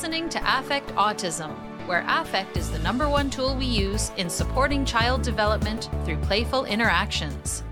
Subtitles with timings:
[0.00, 1.50] listening to Affect Autism,
[1.86, 6.64] where affect is the number one tool we use in supporting child development through playful
[6.64, 7.62] interactions.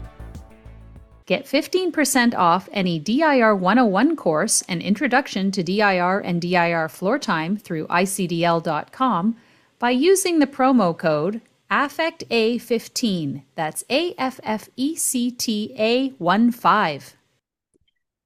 [1.25, 7.57] Get 15% off any DIR 101 course and introduction to DIR and DIR floor time
[7.57, 9.35] through icdl.com
[9.79, 11.41] by using the promo code
[11.71, 13.43] AFFECTA15.
[13.55, 17.17] That's A F F E C T A 1 5.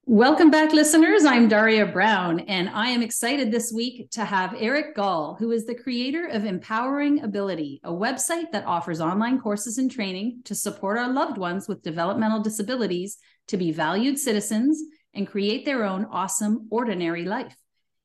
[0.05, 1.25] Welcome back, listeners.
[1.25, 5.65] I'm Daria Brown, and I am excited this week to have Eric Gall, who is
[5.65, 10.99] the creator of Empowering Ability, a website that offers online courses and training to support
[10.99, 14.83] our loved ones with developmental disabilities to be valued citizens
[15.15, 17.57] and create their own awesome, ordinary life.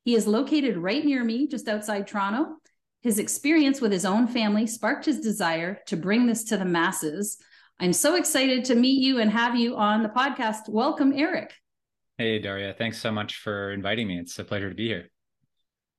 [0.04, 2.58] He is located right near me, just outside Toronto.
[3.02, 7.38] His experience with his own family sparked his desire to bring this to the masses.
[7.80, 10.68] I'm so excited to meet you and have you on the podcast.
[10.68, 11.52] Welcome, Eric.
[12.18, 12.74] Hey, Daria.
[12.76, 14.18] Thanks so much for inviting me.
[14.18, 15.08] It's a pleasure to be here.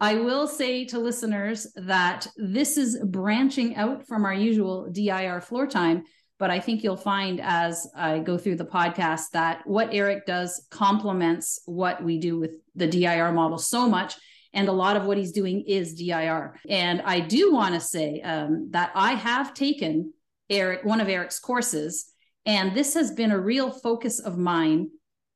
[0.02, 5.66] I will say to listeners that this is branching out from our usual DIR floor
[5.66, 6.04] time,
[6.38, 10.68] but I think you'll find as I go through the podcast that what Eric does
[10.70, 14.16] complements what we do with the DIR model so much.
[14.52, 16.60] And a lot of what he's doing is DIR.
[16.68, 20.12] And I do want to say um, that I have taken
[20.50, 22.12] Eric, one of Eric's courses,
[22.46, 24.90] and this has been a real focus of mine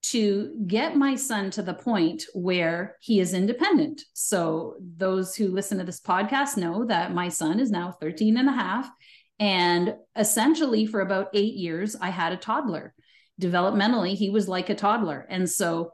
[0.03, 4.01] to get my son to the point where he is independent.
[4.13, 8.49] So, those who listen to this podcast know that my son is now 13 and
[8.49, 8.89] a half.
[9.39, 12.93] And essentially, for about eight years, I had a toddler.
[13.41, 15.25] Developmentally, he was like a toddler.
[15.29, 15.91] And so,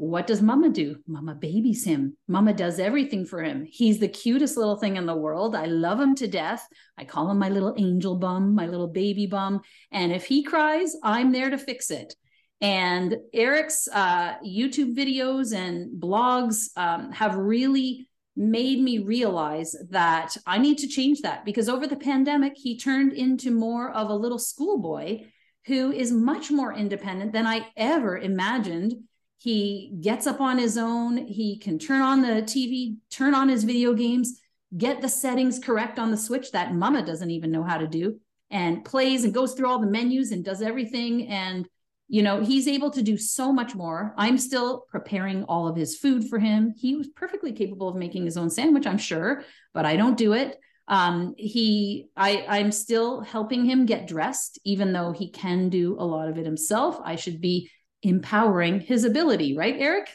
[0.00, 0.96] what does mama do?
[1.06, 2.16] Mama babies him.
[2.26, 3.66] Mama does everything for him.
[3.70, 5.54] He's the cutest little thing in the world.
[5.54, 6.66] I love him to death.
[6.96, 9.60] I call him my little angel bum, my little baby bum.
[9.92, 12.14] And if he cries, I'm there to fix it.
[12.60, 20.58] And Eric's uh, YouTube videos and blogs um, have really made me realize that I
[20.58, 24.38] need to change that because over the pandemic, he turned into more of a little
[24.38, 25.24] schoolboy
[25.66, 28.94] who is much more independent than I ever imagined.
[29.38, 33.64] He gets up on his own, he can turn on the TV, turn on his
[33.64, 34.40] video games,
[34.76, 38.20] get the settings correct on the Switch that mama doesn't even know how to do,
[38.50, 41.28] and plays and goes through all the menus and does everything.
[41.28, 41.68] And
[42.10, 44.12] you know he's able to do so much more.
[44.18, 46.74] I'm still preparing all of his food for him.
[46.76, 50.32] He was perfectly capable of making his own sandwich i'm sure but i don't do
[50.34, 50.58] it.
[50.88, 56.04] Um, he i i'm still helping him get dressed even though he can do a
[56.04, 56.98] lot of it himself.
[57.04, 57.70] I should be
[58.02, 60.08] empowering his ability right eric?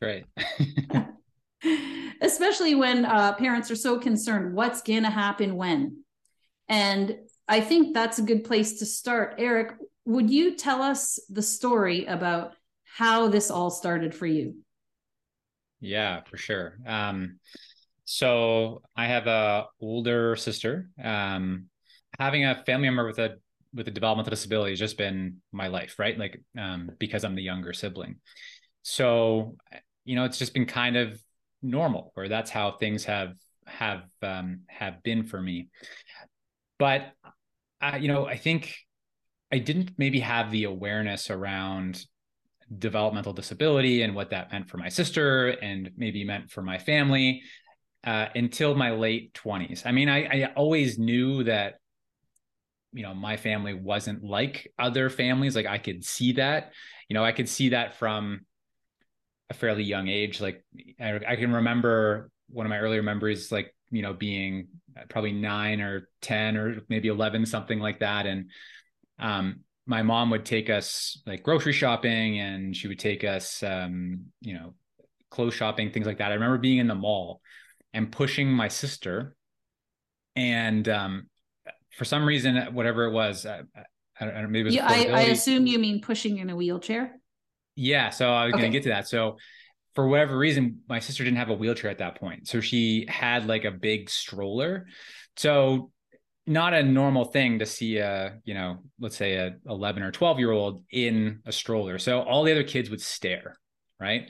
[0.00, 1.06] That's right.
[2.20, 6.04] Especially when uh, parents are so concerned what's going to happen when?
[6.68, 7.16] And
[7.48, 9.36] i think that's a good place to start.
[9.38, 9.72] Eric
[10.04, 12.54] would you tell us the story about
[12.84, 14.56] how this all started for you?
[15.80, 16.78] Yeah, for sure.
[16.86, 17.38] Um,
[18.04, 20.88] so I have a older sister.
[21.02, 21.66] Um,
[22.18, 23.36] having a family member with a
[23.72, 26.16] with a developmental disability has just been my life, right?
[26.16, 28.16] Like um, because I'm the younger sibling.
[28.82, 29.56] So
[30.04, 31.20] you know, it's just been kind of
[31.62, 33.34] normal, where that's how things have
[33.66, 35.70] have um, have been for me.
[36.78, 37.12] But
[37.80, 38.74] uh, you know, I think
[39.54, 42.04] I didn't maybe have the awareness around
[42.76, 47.42] developmental disability and what that meant for my sister and maybe meant for my family
[48.02, 49.86] uh, until my late 20s.
[49.86, 51.74] I mean, I, I always knew that
[52.92, 55.54] you know my family wasn't like other families.
[55.54, 56.72] Like i could see that.
[57.08, 58.40] You know i could see that from
[59.50, 60.40] a fairly young age.
[60.40, 60.64] Like
[60.98, 64.66] I, I, can remember one of my earlier memories like you know being
[65.08, 68.26] probably 9 or 10 or maybe 11 something like that.
[68.26, 68.50] And
[69.18, 74.26] um, my mom would take us like grocery shopping and she would take us um,
[74.40, 74.74] you know
[75.30, 76.30] clothes shopping things like that.
[76.30, 77.40] I remember being in the mall
[77.92, 79.36] and pushing my sister
[80.36, 81.26] and um,
[81.96, 83.62] for some reason whatever it was I,
[84.20, 87.20] I don't know maybe yeah, I, I, assume you mean pushing in a wheelchair?
[87.76, 88.62] Yeah so i was okay.
[88.62, 89.08] going to get to that.
[89.08, 89.36] So
[89.94, 92.48] for whatever reason my sister didn't have a wheelchair at that point.
[92.48, 94.86] So she had like a big stroller.
[95.36, 95.92] So
[96.46, 100.38] not a normal thing to see a you know let's say a 11 or 12
[100.38, 101.98] year old in a stroller.
[101.98, 103.56] So all the other kids would stare
[104.00, 104.28] right?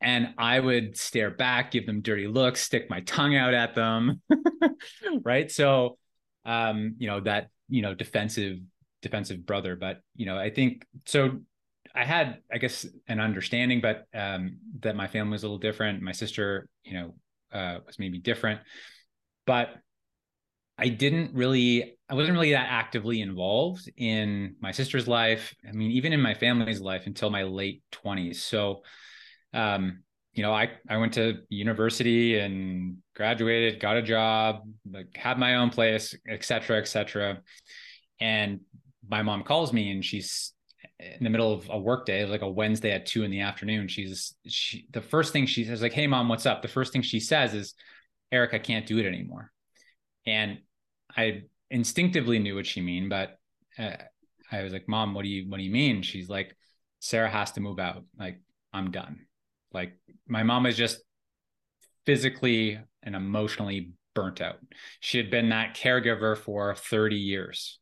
[0.00, 4.20] And i would stare back give them dirty looks stick my tongue out at them
[5.24, 5.50] right?
[5.50, 5.98] So
[6.44, 8.58] um you know that you know defensive
[9.02, 9.76] defensive brother.
[9.76, 11.40] But you know i think so
[11.94, 16.02] i had i guess an understanding but um that my family was a little different.
[16.02, 17.14] My sister you know
[17.52, 18.60] uh was maybe different.
[19.46, 19.70] But
[20.78, 25.54] I didn't really, I wasn't really that actively involved in my sister's life.
[25.66, 28.36] I mean, even in my family's life until my late 20s.
[28.36, 28.82] So,
[29.54, 30.02] um,
[30.34, 35.56] you know, I, I went to university and graduated, got a job, like had my
[35.56, 37.40] own place, et cetera, et cetera.
[38.20, 38.60] And
[39.08, 40.52] my mom calls me and she's
[40.98, 43.88] in the middle of a work day, like a Wednesday at two in the afternoon.
[43.88, 46.60] She's she the first thing she says, like, hey mom, what's up?
[46.60, 47.74] The first thing she says is,
[48.30, 49.52] Eric, I can't do it anymore.
[50.26, 50.58] And
[51.16, 53.38] I instinctively knew what she mean, but
[53.78, 53.96] uh,
[54.52, 56.02] I was like, Mom, what do you what do you mean?
[56.02, 56.56] She's like,
[57.00, 58.04] Sarah has to move out.
[58.18, 58.40] Like,
[58.72, 59.26] I'm done.
[59.72, 59.94] Like
[60.28, 61.00] my mom is just
[62.04, 64.56] physically and emotionally burnt out.
[65.00, 67.78] She had been that caregiver for 30 years,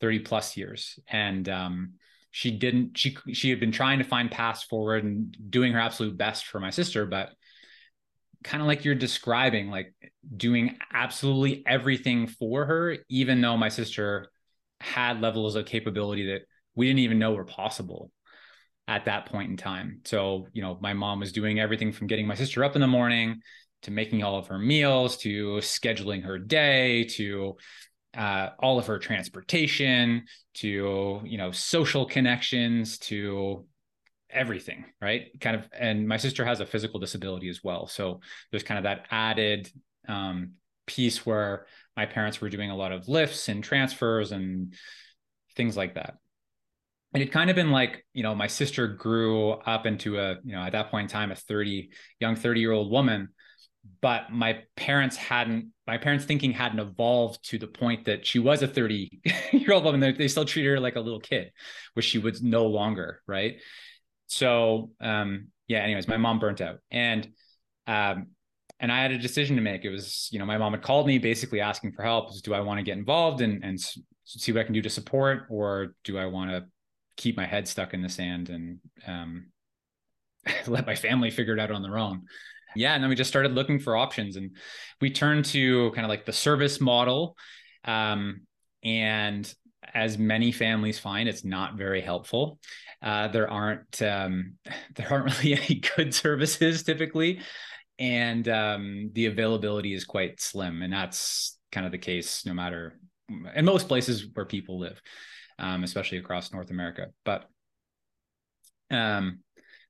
[0.00, 0.98] 30 plus years.
[1.08, 1.92] And um,
[2.30, 6.16] she didn't, she, she had been trying to find paths forward and doing her absolute
[6.16, 7.30] best for my sister, but
[8.42, 9.94] kind of like you're describing, like
[10.36, 14.30] doing absolutely everything for her, even though my sister
[14.80, 16.42] had levels of capability that
[16.74, 18.10] we didn't even know were possible
[18.88, 20.00] at that point in time.
[20.04, 22.86] So, you know, my mom was doing everything from getting my sister up in the
[22.86, 23.40] morning
[23.82, 27.56] to making all of her meals to scheduling her day to
[28.16, 33.64] uh, all of her transportation to you know social connections to
[34.32, 35.28] everything right?
[35.40, 37.86] Kind of and my sister has a physical disability as well.
[37.86, 39.70] So there's kind of that added
[40.08, 40.52] um,
[40.86, 41.66] piece where
[41.96, 44.74] my parents were doing a lot of lifts and transfers and
[45.56, 46.14] things like that.
[47.12, 50.52] And it kind of been like you know my sister grew up into a you
[50.52, 51.90] know at that point in time a 30
[52.20, 53.30] young 30 year old woman
[54.00, 58.62] but my parents hadn't my parents thinking hadn't evolved to the point that she was
[58.62, 59.20] a 30
[59.52, 60.00] year old woman.
[60.16, 61.50] They still treated her like a little kid
[61.94, 63.56] which she was no longer right
[64.30, 67.28] so um yeah anyways my mom burnt out and
[67.86, 68.28] um
[68.80, 69.84] and I had a decision to make.
[69.84, 72.30] It was, you know, my mom had called me basically asking for help.
[72.42, 73.78] Do I want to get involved and and
[74.24, 76.64] see what I can do to support, or do I want to
[77.16, 79.50] keep my head stuck in the sand and um,
[80.66, 82.22] let my family figure it out on their own.
[82.74, 84.56] Yeah, and then we just started looking for options, and
[85.00, 87.36] we turned to kind of like the service model.
[87.84, 88.42] Um,
[88.82, 89.52] and
[89.94, 92.58] as many families find, it's not very helpful.
[93.02, 94.54] Uh, there aren't um,
[94.96, 97.40] there aren't really any good services typically,
[97.98, 102.98] and um, the availability is quite slim, and that's kind of the case no matter
[103.54, 105.00] in most places where people live
[105.60, 107.08] um, especially across North America.
[107.24, 107.48] But
[108.90, 109.40] um,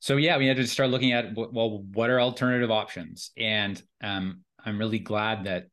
[0.00, 3.30] so yeah, we had to start looking at well, what are alternative options?
[3.38, 5.68] And um, I'm really glad that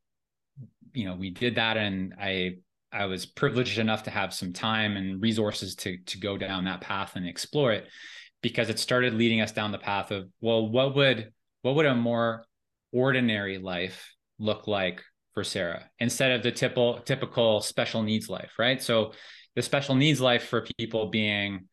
[0.94, 2.58] you know we did that, and I
[2.92, 6.80] I was privileged enough to have some time and resources to to go down that
[6.80, 7.86] path and explore it,
[8.42, 11.32] because it started leading us down the path of well, what would
[11.62, 12.44] what would a more
[12.92, 15.02] ordinary life look like
[15.34, 18.82] for Sarah instead of the typical typical special needs life, right?
[18.82, 19.12] So
[19.54, 21.68] the special needs life for people being,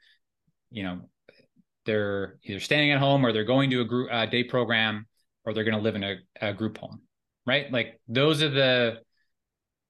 [0.72, 1.10] you know,
[1.86, 5.06] they're either staying at home or they're going to a group uh, day program
[5.46, 7.02] or they're going to live in a, a group home,
[7.46, 7.72] right?
[7.72, 8.98] Like those are the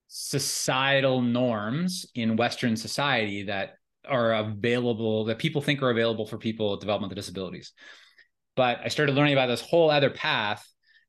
[0.08, 3.76] societal norms in Western society that
[4.08, 7.74] are available that people think are available for people with developmental disabilities.
[8.56, 10.66] But I started learning about this whole other path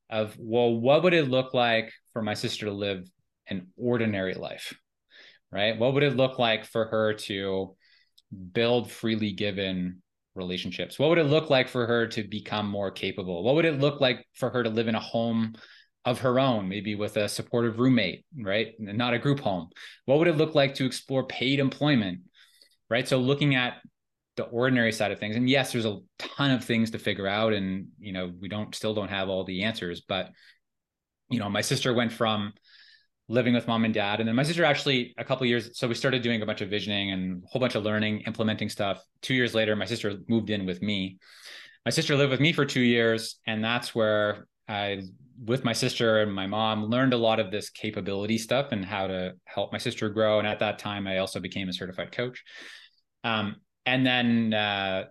[0.08, 3.08] of well, what would it look like for my sister to live
[3.48, 4.74] an ordinary life?
[5.50, 5.78] right?
[5.78, 7.76] What would it look like for her to
[8.52, 10.02] build freely given
[10.34, 10.98] relationships?
[10.98, 13.42] What would it look like for her to become more capable?
[13.42, 15.54] What would it look like for her to live in a home
[16.06, 18.74] of her own, maybe with a supportive roommate, right?
[18.78, 19.68] Not a group home.
[20.06, 22.20] What would it look like to explore paid employment,
[22.88, 23.06] right?
[23.06, 23.74] So looking at
[24.36, 27.54] the ordinary side of things and yes there's a ton of things to figure out
[27.54, 30.28] and you know we don't still don't have all the answers but
[31.30, 32.52] you know my sister went from
[33.28, 34.20] living with mom and dad.
[34.20, 36.70] And then my sister actually a couple years, so we started doing a bunch of
[36.70, 39.02] visioning and a whole bunch of learning, implementing stuff.
[39.22, 41.18] Two years later, my sister moved in with me.
[41.84, 45.02] My sister lived with me for two years, and that's where I,
[45.44, 49.06] with my sister and my mom, learned a lot of this capability stuff and how
[49.06, 50.38] to help my sister grow.
[50.38, 52.42] And at that time, I also became a certified coach.
[53.24, 55.04] Um, and then, uh,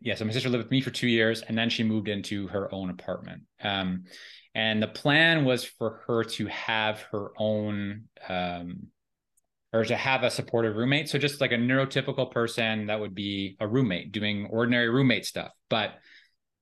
[0.00, 2.48] yeah, so my sister lived with me for two years, and then she moved into
[2.48, 3.42] her own apartment.
[3.62, 4.04] Um,
[4.56, 8.86] and the plan was for her to have her own um,
[9.72, 13.56] or to have a supportive roommate so just like a neurotypical person that would be
[13.60, 15.96] a roommate doing ordinary roommate stuff but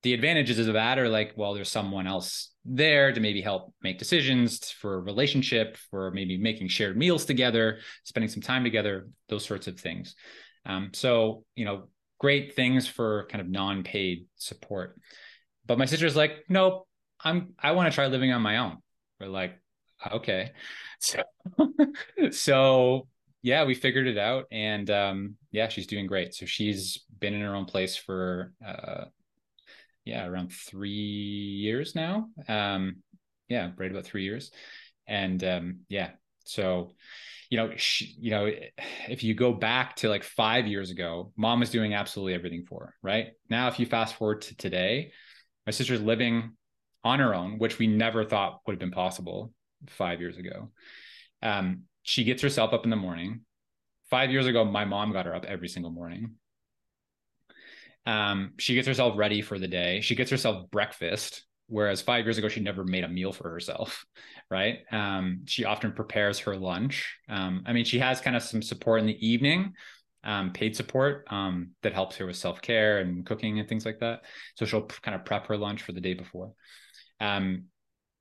[0.05, 3.99] the advantages of that are like well there's someone else there to maybe help make
[3.99, 9.67] decisions for relationship for maybe making shared meals together spending some time together those sorts
[9.67, 10.15] of things
[10.67, 11.89] um, so you know
[12.21, 14.99] great things for kind of non-paid support
[15.67, 16.87] but my sister's like nope
[17.25, 18.79] I'm I want to try living on my own.
[19.19, 19.59] We're like,
[20.13, 20.53] okay.
[21.01, 21.23] So
[22.31, 23.09] so
[23.43, 26.35] yeah, we figured it out and um yeah, she's doing great.
[26.35, 29.05] So she's been in her own place for uh
[30.05, 32.29] yeah, around three years now.
[32.49, 32.97] Um,
[33.49, 34.51] yeah, right about three years.
[35.07, 36.11] And um, yeah,
[36.45, 36.93] so
[37.51, 38.51] you know, you know,
[39.09, 42.87] if you go back to like five years ago, mom was doing absolutely everything for
[42.87, 43.29] her, right?
[43.49, 45.13] Now, if you fast forward to today,
[45.67, 46.57] my sister's living
[47.05, 49.53] on her own, which we never thought would have been possible
[49.89, 50.71] five years ago.
[51.43, 53.43] Um, she gets herself up in the morning.
[54.11, 56.35] Five years ago, my mom got her up every single morning.
[58.07, 60.01] Um, she gets herself ready for the day.
[60.01, 64.05] She gets herself breakfast, whereas five years ago she never made a meal for herself,
[64.51, 64.81] right?
[64.91, 67.17] Um, she often prepares her lunch.
[67.29, 69.73] Um, I mean, she has kind of some support in the evening,
[70.23, 74.01] um, paid support um, that helps her with self care and cooking and things like
[74.01, 74.23] that.
[74.57, 76.53] So she'll kind of prep her lunch for the day before.
[77.21, 77.65] Um,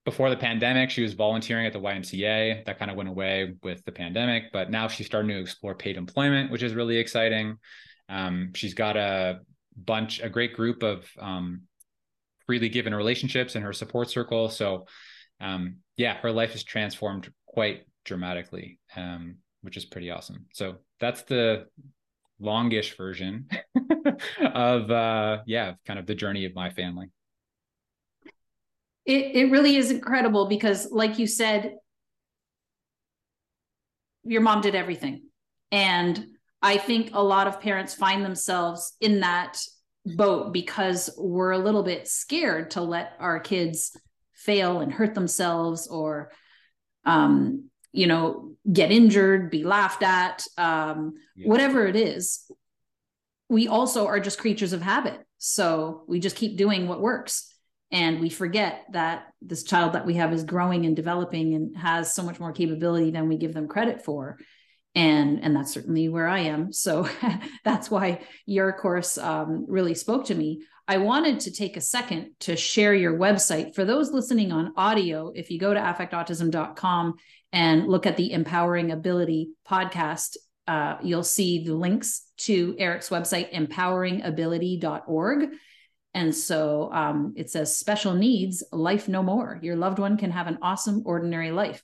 [0.06, 2.66] before the pandemic, she was volunteering at the YMCA.
[2.66, 5.96] That kind of went away with the pandemic, but now she's starting to explore paid
[5.96, 7.58] employment, which is really exciting.
[8.10, 9.40] Um, she's got a
[9.76, 11.64] bunch, a great group of um,
[12.46, 14.50] freely given relationships in her support circle.
[14.50, 14.86] So,
[15.40, 20.46] um, yeah, her life is transformed quite dramatically, um, which is pretty awesome.
[20.54, 21.68] So that's the
[22.40, 23.48] longish version
[24.54, 27.10] of, uh, yeah, kind of the journey of my family.
[29.06, 31.76] It it really is incredible because, like you said,
[34.24, 35.24] your mom did everything,
[35.72, 36.26] and
[36.64, 39.60] I think a lot of parents find themselves in that
[40.06, 43.96] boat because we're a little bit scared to let our kids
[44.34, 46.32] fail and hurt themselves or
[47.06, 51.48] um, you know get injured be laughed at um, yeah.
[51.48, 52.50] whatever it is.
[53.50, 55.20] We also are just creatures of habit.
[55.38, 57.54] So we just keep doing what works.
[57.92, 62.16] And we forget that this child that we have is growing and developing and has
[62.16, 64.38] so much more capability than we give them credit for
[64.96, 67.08] and and that's certainly where i am so
[67.64, 72.30] that's why your course um, really spoke to me i wanted to take a second
[72.40, 77.14] to share your website for those listening on audio if you go to affectautism.com
[77.52, 83.52] and look at the empowering ability podcast uh, you'll see the links to eric's website
[83.54, 85.50] empoweringability.org
[86.14, 89.60] and so um, it says special needs, life no more.
[89.64, 91.82] Your loved one can have an awesome, ordinary life.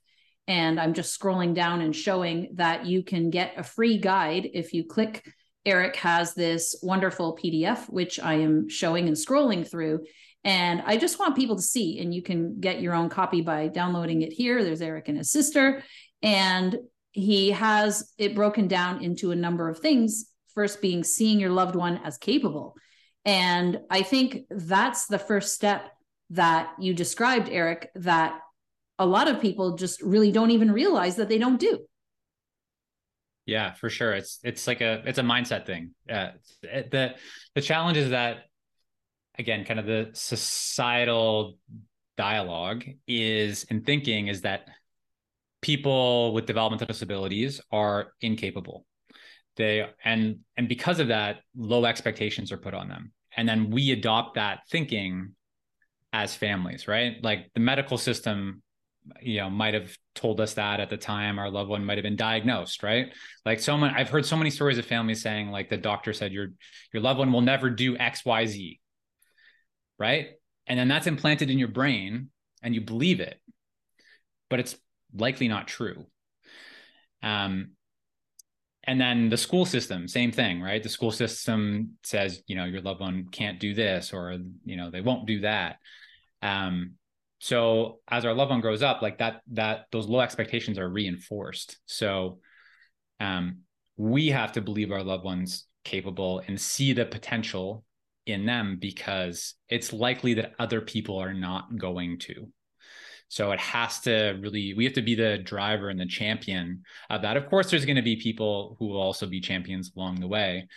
[0.50, 4.74] And I'm just scrolling down and showing that you can get a free guide if
[4.74, 5.26] you click.
[5.66, 10.02] Eric has this wonderful PDF, which I am showing and scrolling through.
[10.44, 13.70] And I just want people to see, and you can get your own copy by
[13.70, 14.62] downloading it here.
[14.62, 15.84] There's Eric and his sister.
[16.22, 16.76] And
[17.12, 20.26] he has it broken down into a number of things.
[20.54, 22.76] First, being seeing your loved one as capable
[23.26, 25.90] and I think that's the first step
[26.32, 28.40] that you described, Eric, that
[29.00, 31.80] a lot of people just really don't even realize that they don't do.
[33.46, 34.14] Yeah, for sure.
[34.14, 35.96] It's it's like a it's a mindset thing.
[36.08, 36.30] Uh,
[36.62, 37.16] yeah, the
[37.56, 38.44] the challenge is that
[39.40, 41.58] again, kind of the societal
[42.18, 44.68] dialogue is in thinking is that
[45.62, 48.86] people with developmental disabilities are incapable
[49.60, 53.92] they and and because of that low expectations are put on them and then we
[53.92, 55.34] adopt that thinking
[56.14, 58.64] as families right like the medical system
[59.22, 62.04] you know might have told us that at the time our loved one might have
[62.04, 63.08] been diagnosed right?
[63.46, 66.50] Like someone i've heard so many stories of families saying like the doctor said your
[66.94, 68.80] your loved one will never do xyz
[69.98, 70.28] right?
[70.68, 72.30] And then that's implanted in your brain
[72.62, 73.40] and you believe it
[74.50, 74.76] but it's
[75.14, 76.06] likely not true.
[77.24, 77.72] Um
[78.84, 80.84] and then the school system same thing right?
[80.84, 84.92] The school system says you know your loved one can't do this or you know
[84.92, 85.78] they won't do that.
[86.42, 86.96] Um
[87.40, 91.78] so as our loved one grows up like that that those low expectations are reinforced
[91.86, 92.40] so
[93.20, 93.60] um
[93.98, 97.84] we have to believe our loved ones capable and see the potential
[98.26, 102.52] in them because it's likely that other people are not going to
[103.30, 107.22] so it has to really, we have to be the driver and the champion of
[107.22, 107.38] that.
[107.38, 110.68] Of course, there's going to be people who will also be champions along the way,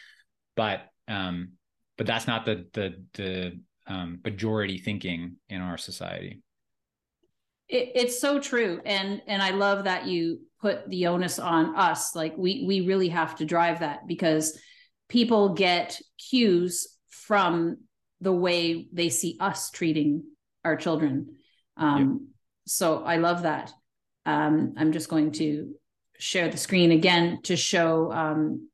[0.54, 1.52] but um,
[1.96, 6.42] but that's not the the the um, majority thinking in our society.
[7.72, 12.14] It, it's so true, and and I love that you put the onus on us.
[12.14, 14.58] Like we we really have to drive that because
[15.08, 17.78] people get cues from
[18.20, 20.22] the way they see us treating
[20.64, 21.36] our children.
[21.76, 22.28] Um,
[22.66, 23.72] so I love that.
[24.26, 25.74] Um, I'm just going to
[26.18, 28.68] share the screen again to show um,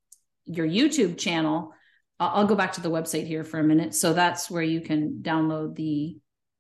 [0.45, 1.73] your YouTube channel.
[2.21, 3.95] I'll, I'll go back to the website here for a minute.
[3.95, 6.19] So that's where you can download the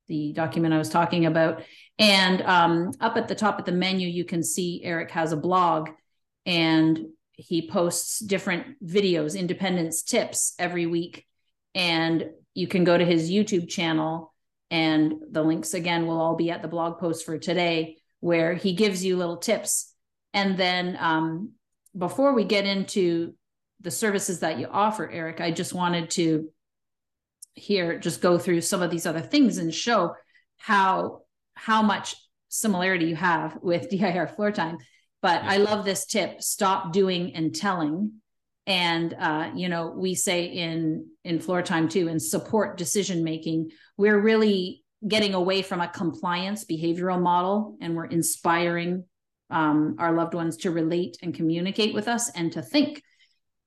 [0.08, 1.62] the document I was talking about.
[1.98, 5.36] And um, up at the top of the menu, you can see Eric has a
[5.36, 5.90] blog
[6.46, 11.26] and he posts different videos, independence tips every week.
[11.74, 14.34] And you can go to his YouTube channel,
[14.70, 18.72] and the links again will all be at the blog post for today, where he
[18.72, 19.94] gives you little tips.
[20.34, 21.52] And then um,
[21.96, 23.34] before we get into
[23.80, 26.50] the services that you offer, Eric, I just wanted to
[27.58, 30.14] here just go through some of these other things and show
[30.56, 31.22] how
[31.54, 32.14] how much
[32.48, 34.78] similarity you have with DIR floor time.
[35.20, 38.12] But I love this tip: stop doing and telling.
[38.66, 43.70] And uh, you know, we say in in floor time too, and support decision making.
[43.96, 49.04] We're really getting away from a compliance behavioral model, and we're inspiring
[49.50, 53.02] um, our loved ones to relate and communicate with us and to think.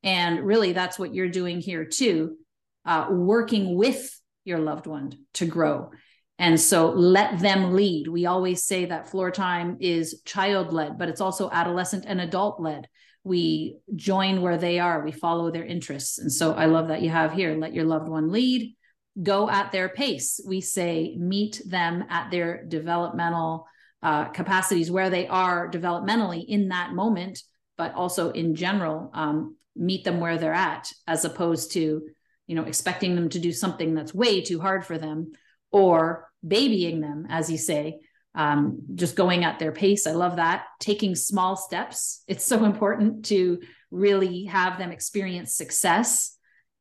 [0.04, 2.38] And really, that's what you're doing here too,
[2.86, 5.92] uh, working with your loved one to grow.
[6.40, 8.08] And so let them lead.
[8.08, 12.60] We always say that floor time is child led, but it's also adolescent and adult
[12.60, 12.88] led.
[13.24, 16.18] We join where they are, we follow their interests.
[16.18, 18.76] And so I love that you have here let your loved one lead,
[19.22, 20.40] go at their pace.
[20.44, 23.68] We say meet them at their developmental
[24.02, 27.44] uh, capacities where they are developmentally in that moment,
[27.78, 32.02] but also in general, um, meet them where they're at, as opposed to,
[32.52, 35.32] you know, expecting them to do something that's way too hard for them
[35.72, 38.02] or babying them, as you say,
[38.36, 40.06] um, just going at their pace.
[40.06, 40.66] I love that.
[40.82, 42.26] Taking small steps.
[42.28, 46.38] It's so important to really have them experience success.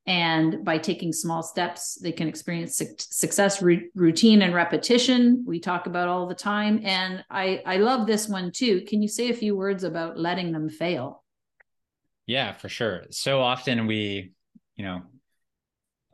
[0.07, 5.45] And by taking small steps, they can experience su- success, R- routine, and repetition.
[5.47, 6.81] We talk about all the time.
[6.83, 8.81] And I, I love this one too.
[8.89, 11.23] Can you say a few words about letting them fail?
[12.27, 13.05] Yeah, for sure.
[13.11, 14.33] So often we,
[14.75, 15.03] you know,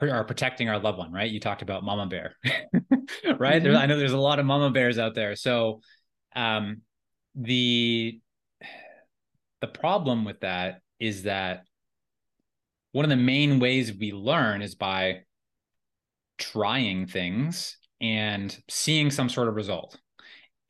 [0.01, 1.31] are protecting our loved one, right?
[1.31, 2.37] You talked about mama bear,
[3.39, 3.63] right?
[3.63, 3.77] Mm-hmm.
[3.77, 5.37] I know there's a lot of mama bears out there.
[5.37, 5.81] So
[6.35, 6.83] um,
[7.35, 8.21] the
[9.61, 11.65] the problem with that is that
[12.93, 15.21] one of the main ways we learn is by
[16.39, 19.99] trying things and seeing some sort of result.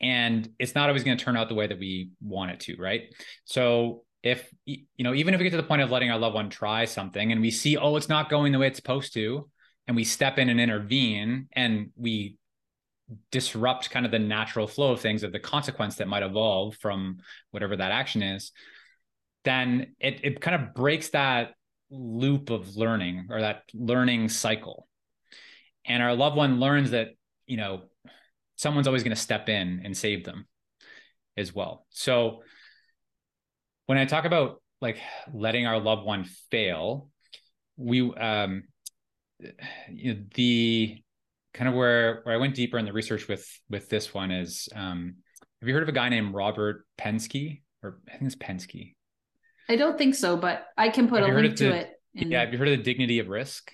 [0.00, 2.76] And it's not always going to turn out the way that we want it to,
[2.76, 3.02] right?
[3.45, 6.34] So if you know even if we get to the point of letting our loved
[6.34, 9.49] one try something and we see oh it's not going the way it's supposed to
[9.86, 12.36] and we step in and intervene and we
[13.30, 17.19] disrupt kind of the natural flow of things of the consequence that might evolve from
[17.52, 18.52] whatever that action is
[19.45, 21.54] then it, it kind of breaks that
[21.91, 24.89] loop of learning or that learning cycle.
[25.86, 27.10] And our loved one learns that
[27.47, 27.82] you know
[28.56, 30.47] someone's always going to step in and save them
[31.36, 31.86] as well.
[31.91, 32.43] So
[33.86, 34.99] when I talk about like
[35.32, 37.08] letting our loved one fail,
[37.76, 38.64] we um
[39.90, 40.99] you know, the
[41.54, 44.68] kind of where where I went deeper in the research with with this one is
[44.75, 45.16] um
[45.60, 48.94] have you heard of a guy named Robert Pensky or I think it's Pensky?
[49.68, 51.90] I don't think so, but I can put have a link to the, it.
[52.14, 52.30] In...
[52.30, 53.72] Yeah, have you heard of the dignity of risk?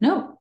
[0.00, 0.40] No.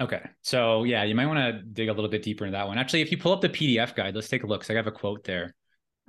[0.00, 0.22] Okay.
[0.42, 2.78] So yeah, you might want to dig a little bit deeper into that one.
[2.78, 4.64] Actually, if you pull up the PDF guide, let's take a look.
[4.64, 5.54] So I have a quote there.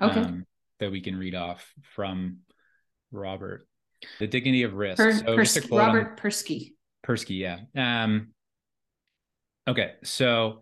[0.02, 0.19] Okay.
[0.19, 0.45] Um,
[0.80, 2.39] that we can read off from
[3.12, 3.68] Robert.
[4.20, 4.98] The dignity of risk.
[4.98, 6.74] Per, so Pers- Robert on, Perske.
[7.06, 7.60] Perske, yeah.
[7.76, 8.30] Um,
[9.68, 10.62] okay, so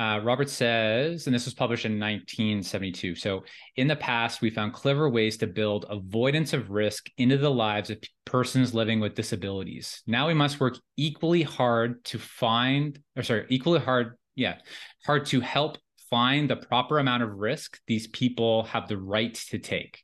[0.00, 3.14] uh, Robert says, and this was published in 1972.
[3.16, 3.44] So,
[3.76, 7.90] in the past, we found clever ways to build avoidance of risk into the lives
[7.90, 10.02] of persons living with disabilities.
[10.06, 14.56] Now we must work equally hard to find, or sorry, equally hard, yeah,
[15.04, 15.76] hard to help
[16.10, 20.02] find the proper amount of risk these people have the right to take.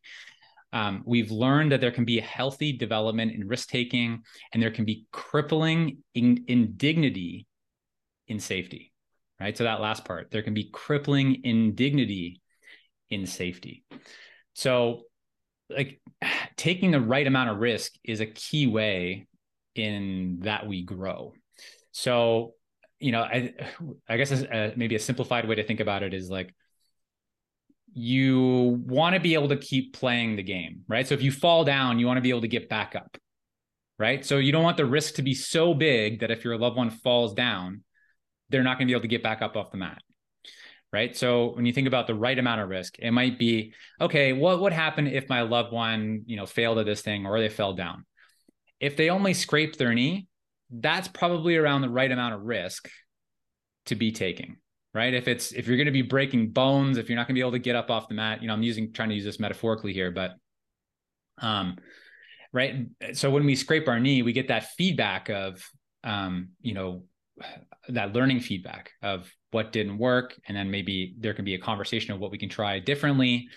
[0.72, 4.70] Um, we've learned that there can be a healthy development in risk taking, and there
[4.70, 7.46] can be crippling in- indignity
[8.28, 8.92] in safety.
[9.38, 9.56] Right.
[9.56, 12.40] So, that last part, there can be crippling indignity
[13.10, 13.84] in safety.
[14.54, 15.02] So,
[15.68, 16.00] like
[16.56, 19.28] taking the right amount of risk is a key way
[19.74, 21.34] in that we grow.
[21.92, 22.54] So,
[22.98, 23.54] you know, I
[24.08, 26.54] I guess a, uh, maybe a simplified way to think about it is like
[27.92, 31.06] you want to be able to keep playing the game, right?
[31.06, 33.16] So if you fall down, you want to be able to get back up,
[33.98, 34.24] right?
[34.24, 36.90] So you don't want the risk to be so big that if your loved one
[36.90, 37.82] falls down,
[38.50, 40.02] they're not going to be able to get back up off the mat.
[40.92, 41.14] Right.
[41.14, 44.60] So when you think about the right amount of risk, it might be, okay, what
[44.60, 47.74] would happen if my loved one, you know, failed at this thing or they fell
[47.74, 48.06] down?
[48.80, 50.28] If they only scraped their knee,
[50.70, 52.88] that's probably around the right amount of risk
[53.86, 54.56] to be taking
[54.94, 55.12] right?
[55.12, 57.40] If it's if you're going to be breaking bones if you're not going to be
[57.40, 59.38] able to get up off the mat you know i'm using trying to use this
[59.38, 60.32] metaphorically here but
[61.38, 61.76] um
[62.52, 62.86] right?
[63.12, 65.62] So when we scrape our knee we get that feedback of
[66.02, 67.02] um you know
[67.88, 72.14] that learning feedback of what didn't work and then maybe there can be a conversation
[72.14, 73.48] of what we can try differently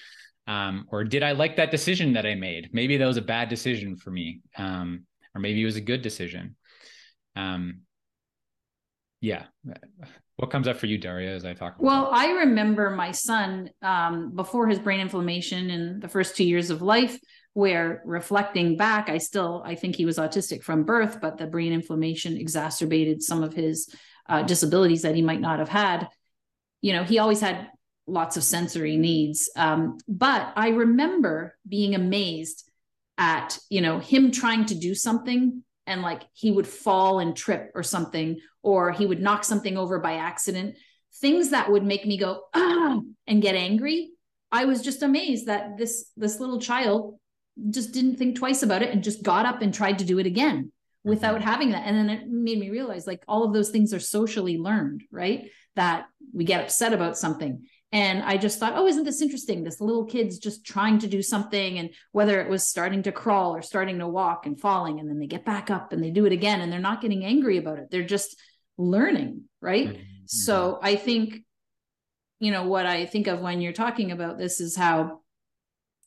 [0.47, 2.69] um, or did i like that decision that i made?
[2.73, 6.01] Maybe that was a bad decision for me um, or maybe it was a good
[6.01, 6.55] decision
[7.39, 7.81] um,
[9.21, 9.43] yeah
[10.37, 12.13] what comes up for you daria as i talk well that?
[12.13, 16.81] i remember my son um, before his brain inflammation in the first two years of
[16.81, 17.19] life
[17.53, 21.73] where reflecting back i still i think he was autistic from birth but the brain
[21.73, 23.93] inflammation exacerbated some of his
[24.29, 26.07] uh, disabilities that he might not have had
[26.81, 27.67] you know he always had
[28.07, 32.69] lots of sensory needs um, but i remember being amazed
[33.17, 37.71] at you know him trying to do something and like he would fall and trip
[37.75, 40.75] or something or he would knock something over by accident.
[41.15, 44.11] Things that would make me go ah and get angry.
[44.51, 47.19] I was just amazed that this this little child
[47.69, 50.25] just didn't think twice about it and just got up and tried to do it
[50.25, 50.71] again
[51.03, 51.49] without mm-hmm.
[51.49, 51.85] having that.
[51.85, 55.49] And then it made me realize like all of those things are socially learned right?
[55.75, 59.63] That we get upset about something and I just thought, oh, isn't this interesting?
[59.63, 63.55] This little kid's just trying to do something, and whether it was starting to crawl
[63.55, 66.25] or starting to walk and falling, and then they get back up and they do
[66.25, 67.89] it again, and they're not getting angry about it.
[67.89, 68.39] They're just
[68.77, 69.89] learning, right?
[69.89, 70.03] Mm-hmm.
[70.25, 71.43] So I think,
[72.39, 75.21] you know, what I think of when you're talking about this is how,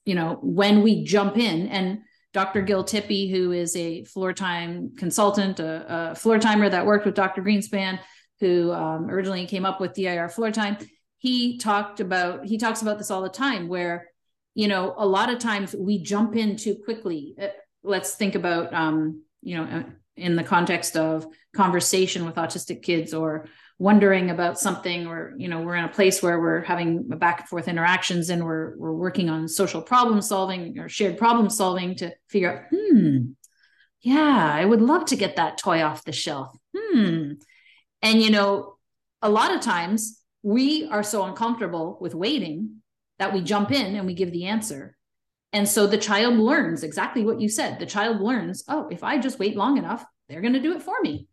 [0.05, 2.63] you know, when we jump in and Dr.
[2.63, 7.15] Gil Tippy, who is a floor time consultant, a, a floor timer that worked with
[7.15, 7.43] Dr.
[7.43, 7.99] Greenspan,
[8.41, 10.79] who um, originally came up with DIR floor time
[11.23, 14.09] he talked about he talks about this all the time where
[14.55, 17.35] you know a lot of times we jump in too quickly.
[17.41, 17.47] Uh,
[17.85, 19.83] let's think about um you know uh,
[20.17, 23.47] in the context of conversation with autistic kids or
[23.79, 27.49] wondering about something or you know we're in a place where we're having back and
[27.49, 32.13] forth interactions and we're we're working on social problem solving or shared problem solving to
[32.29, 33.19] figure out hmm
[34.01, 36.51] yeah i would love to get that toy off the shelf.
[36.77, 37.35] Hmm.
[38.03, 38.75] And you know
[39.21, 42.83] a lot of times we are so uncomfortable with waiting
[43.19, 44.97] that we jump in and we give the answer.
[45.53, 47.79] And so the child learns exactly what you said.
[47.79, 50.83] The child learns, oh, if I just wait long enough, they're going to do it
[50.83, 51.29] for me.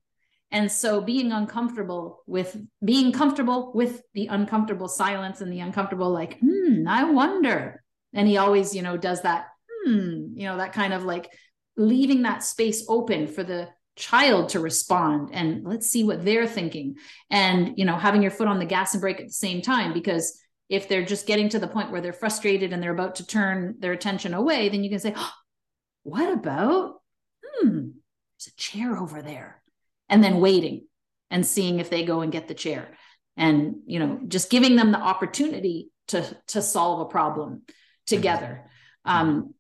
[0.51, 6.39] And so being uncomfortable with being comfortable with the uncomfortable silence and the uncomfortable, like,
[6.39, 7.83] hmm, I wonder.
[8.13, 11.31] And he always, you know, does that, hmm, you know, that kind of like
[11.77, 16.95] leaving that space open for the child to respond and let's see what they're thinking.
[17.29, 19.93] And you know having your foot on the gas and brake at the same time
[19.93, 23.25] because if they're just getting to the point where they're frustrated and they're about to
[23.25, 25.33] turn their attention away then you can say oh,
[26.03, 26.95] what about
[27.43, 27.89] hmm
[28.37, 29.61] there's a chair over there
[30.07, 30.87] and then waiting
[31.29, 32.97] and seeing if they go and get the chair.
[33.35, 37.63] And you know just giving them the opportunity to to solve a problem
[38.07, 38.65] together.
[39.03, 39.53] Um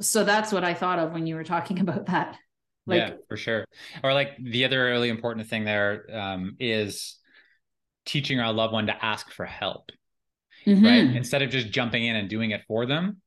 [0.00, 2.36] so that's what i thought of when you were talking about that
[2.86, 3.64] like, yeah, for sure.
[4.02, 7.18] Or like the other really important thing there um, is
[8.04, 9.90] teaching our loved one to ask for help,
[10.66, 10.84] mm-hmm.
[10.84, 11.16] right?
[11.16, 13.20] Instead of just jumping in and doing it for them,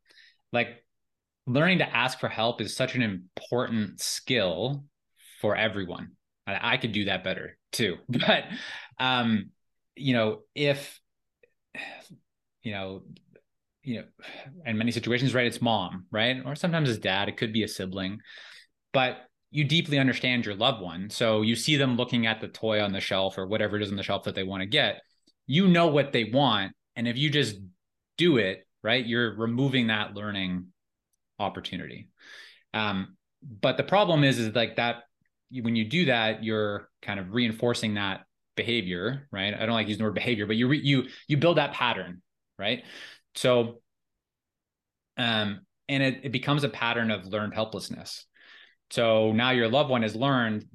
[0.54, 0.84] like
[1.46, 4.84] learning to ask for help is such an important skill
[5.42, 6.12] for everyone.
[6.46, 8.44] I, I could do that better too, but
[9.00, 9.52] um,
[9.96, 11.00] you know, if
[12.64, 13.04] you know
[13.84, 14.04] you know
[14.66, 17.68] in many situations right it's mom right or sometimes it's dad it could be a
[17.68, 18.20] sibling
[18.92, 19.18] but
[19.58, 21.10] you deeply understand your loved one.
[21.10, 23.90] So you see them looking at the toy on the shelf or whatever it is
[23.90, 25.02] on the shelf that they want to get.
[25.48, 26.74] You know what they want.
[26.96, 27.56] And if you just
[28.20, 30.68] do it, right, you're removing that learning
[31.40, 32.10] opportunity.
[32.76, 35.06] Um, but the problem is, is like that
[35.50, 39.56] when you do that, you're kind of reinforcing that behavior, right?
[39.56, 42.22] I don't like using the word behavior, but you re- you you build that pattern,
[42.60, 42.84] right?
[43.34, 43.82] So,
[45.18, 48.28] um, and it, it becomes a pattern of learned helplessness.
[48.92, 50.66] So now your loved one has learned,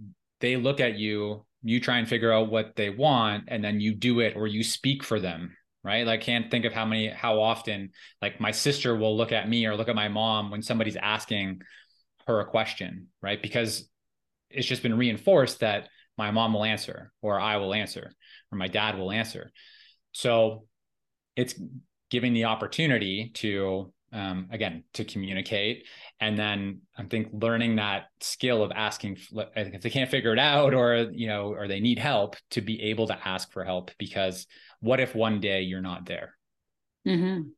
[0.41, 3.95] they look at you, you try and figure out what they want, and then you
[3.95, 5.57] do it or you speak for them.
[5.85, 6.07] Right.
[6.07, 9.49] Like, I can't think of how many, how often, like, my sister will look at
[9.49, 11.63] me or look at my mom when somebody's asking
[12.29, 13.09] her a question.
[13.21, 13.43] Right.
[13.43, 13.89] Because
[14.49, 18.13] it's just been reinforced that my mom will answer or I will answer
[18.53, 19.51] or my dad will answer.
[20.13, 20.67] So
[21.35, 21.55] it's
[22.11, 25.87] giving the opportunity to um, again to communicate
[26.23, 29.19] and then i think learning that skill of asking
[29.57, 32.81] if they can't figure it out or you know or they need help to be
[32.85, 34.47] able to ask for help because
[34.83, 36.37] what if one day you're not there?
[37.07, 37.49] Mm-hmm.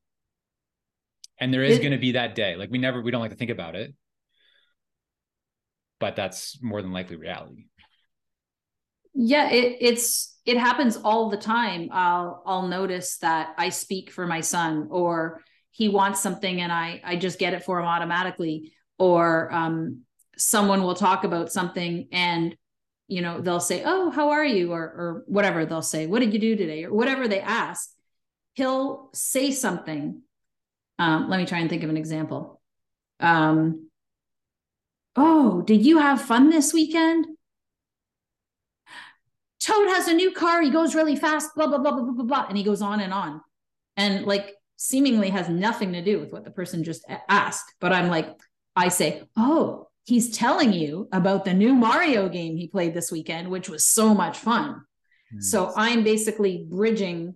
[1.39, 2.57] and there is going to be that day.
[2.57, 3.95] Like we never we don't like to think about it.
[6.01, 7.67] But that's more than likely reality.
[9.15, 11.91] Yeah it, it's it happens all the time.
[11.93, 15.43] I'll i'll notice that i speak for my son or
[15.75, 18.73] he wants something and I I just get it for him automatically.
[18.97, 20.03] Or um,
[20.37, 22.57] someone will talk about something and
[23.09, 24.73] you know they'll say oh how are you?
[24.73, 26.85] or or whatever they'll say what did you do today?
[26.85, 27.91] or whatever they ask.
[28.55, 30.23] He'll say something.
[31.01, 32.61] Um, let me try and think of an example.
[33.19, 33.91] Um,
[35.17, 37.27] oh did you have fun this weekend?
[39.59, 40.63] Toad has a new car.
[40.63, 42.47] He goes really fast, blah, blah, blah, blah, blah, blah, blah.
[42.49, 43.41] And he goes on and on.
[43.97, 47.73] And like seemingly has nothing to do with what the person just asked.
[47.81, 48.29] But I'm like,
[48.77, 53.49] I say, oh, he's telling you about the new Mario game he played this weekend,
[53.49, 54.83] which was so much fun.
[55.35, 55.43] Mm.
[55.43, 57.35] So I'm basically bridging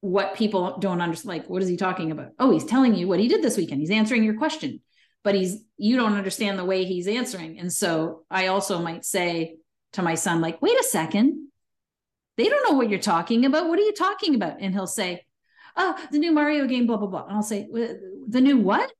[0.00, 1.28] what people don't understand.
[1.28, 2.32] Like, what is he talking about?
[2.38, 3.80] Oh, he's telling you what he did this weekend.
[3.80, 4.80] He's answering your question,
[5.22, 7.58] but he's you don't understand the way he's answering.
[7.58, 9.56] And so I also might say
[9.94, 11.48] to my son, like, wait a second.
[12.36, 13.68] They don't know what you're talking about.
[13.68, 14.56] What are you talking about?
[14.60, 15.24] And he'll say,
[15.76, 17.24] Oh, the new Mario game, blah, blah, blah.
[17.26, 18.92] And I'll say, the new what?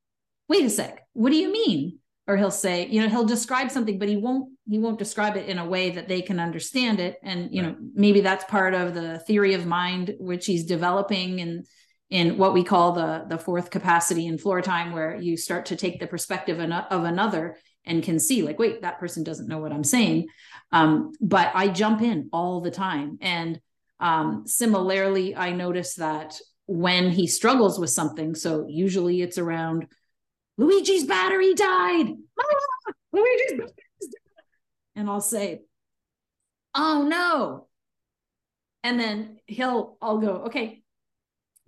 [0.49, 1.07] Wait a sec.
[1.13, 1.99] What do you mean?
[2.27, 5.49] or he'll say you know he'll describe something but he won't he won't describe it
[5.49, 7.73] in a way that they can understand it and you right.
[7.73, 11.65] know maybe that's part of the theory of mind which he's developing in
[12.11, 15.77] in what we call the the fourth capacity in floor time where you start to
[15.77, 19.73] take the perspective of another and can see like wait that person doesn't know what
[19.73, 20.27] i'm saying
[20.73, 23.61] um, but i jump in all the time and
[24.01, 29.87] um, similarly i notice that when he struggles with something so usually it's around
[30.57, 32.07] Luigi's battery died.
[33.13, 33.75] Luigi's battery
[34.97, 35.63] And I'll say,
[36.75, 37.69] oh no.
[38.83, 40.83] And then he'll, I'll go, okay,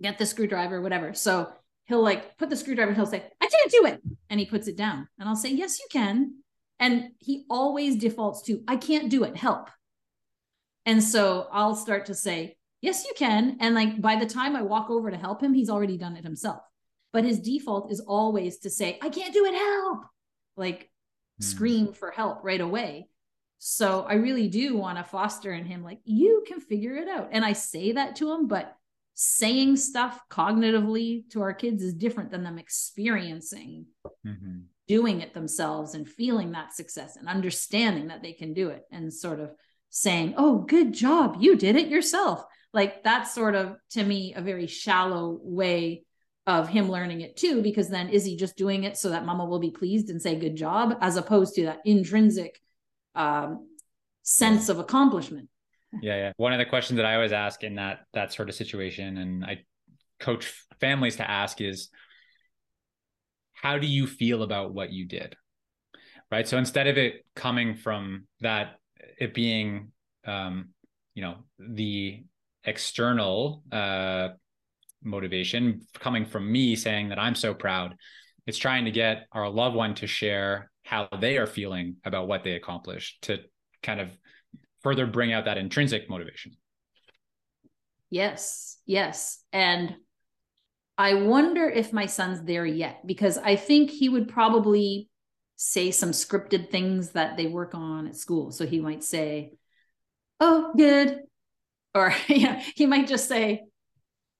[0.01, 1.13] get the screwdriver, whatever.
[1.13, 1.51] So
[1.85, 4.01] he'll like put the screwdriver and he'll say, I can't do it.
[4.29, 5.07] And he puts it down.
[5.19, 6.35] And I'll say, yes, you can.
[6.79, 9.69] And he always defaults to, I can't do it, help.
[10.85, 13.57] And so I'll start to say, yes, you can.
[13.59, 16.23] And like by the time I walk over to help him, he's already done it
[16.23, 16.61] himself.
[17.13, 19.53] But his default is always to say i can't do it.
[19.53, 20.03] Help!
[20.55, 20.89] Like
[21.41, 21.45] mm.
[21.45, 23.09] scream for help right away.
[23.59, 27.29] So i really do want to foster in him like you can figure it out.
[27.31, 28.75] And i say that to him but
[29.15, 33.87] saying stuff cognitively to our kids is different than them experiencing
[34.23, 34.59] mm-hmm.
[34.87, 39.11] doing it themselves and feeling that success and understanding that they can do it and
[39.11, 39.49] sort of
[39.89, 41.37] saying oh good job.
[41.39, 42.43] You did it yourself
[42.77, 46.03] like that's sort of to me a very shallow way
[46.45, 49.43] of him learning it too because then is he just doing it so that mama
[49.43, 52.59] will be pleased and say good job as opposed to that intrinsic
[53.15, 53.67] um,
[54.21, 55.49] sense of accomplishment.
[56.03, 56.31] Yeah yeah.
[56.37, 59.43] One of the questions that i always ask in that that sort of situation and
[59.43, 59.63] i
[60.19, 61.89] coach families to ask is
[63.53, 65.35] how do you feel about what you did?
[66.31, 66.47] Right?
[66.47, 68.75] So instead of it coming from that
[69.17, 69.91] it being
[70.25, 70.69] um
[71.15, 72.23] you know the
[72.63, 74.29] external uh
[75.03, 77.95] motivation coming from me saying that I'm so proud.
[78.45, 82.43] It's trying to get our loved one to share how they are feeling about what
[82.43, 83.39] they accomplished to
[83.83, 84.09] kind of
[84.81, 86.53] further bring out that intrinsic motivation.
[88.09, 89.43] Yes, yes.
[89.51, 89.95] And
[90.97, 95.09] I wonder if my son's there yet because I think he would probably
[95.57, 98.51] say some scripted things that they work on at school.
[98.51, 99.53] So he might say,
[100.39, 101.21] Oh, good.
[101.97, 103.63] Or yeah, he might just say,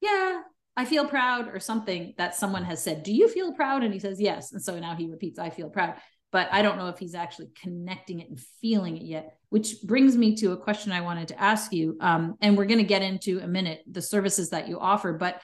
[0.02, 0.42] Yeah,
[0.76, 3.84] I feel proud or something that someone has said, Do you feel proud?
[3.84, 4.52] And he says, Yes.
[4.54, 5.96] And so now he repeats, I feel proud.
[6.32, 10.18] But I don't know if he's actually connecting it and feeling it yet, which brings
[10.18, 11.98] me to a question I wanted to ask you.
[12.02, 15.14] Um, and we're going to get into a minute the services that you offer.
[15.14, 15.42] But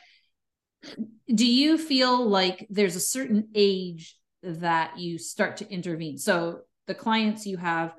[1.34, 6.18] do you feel like there's a certain age that you start to intervene?
[6.18, 7.94] So the clients you have,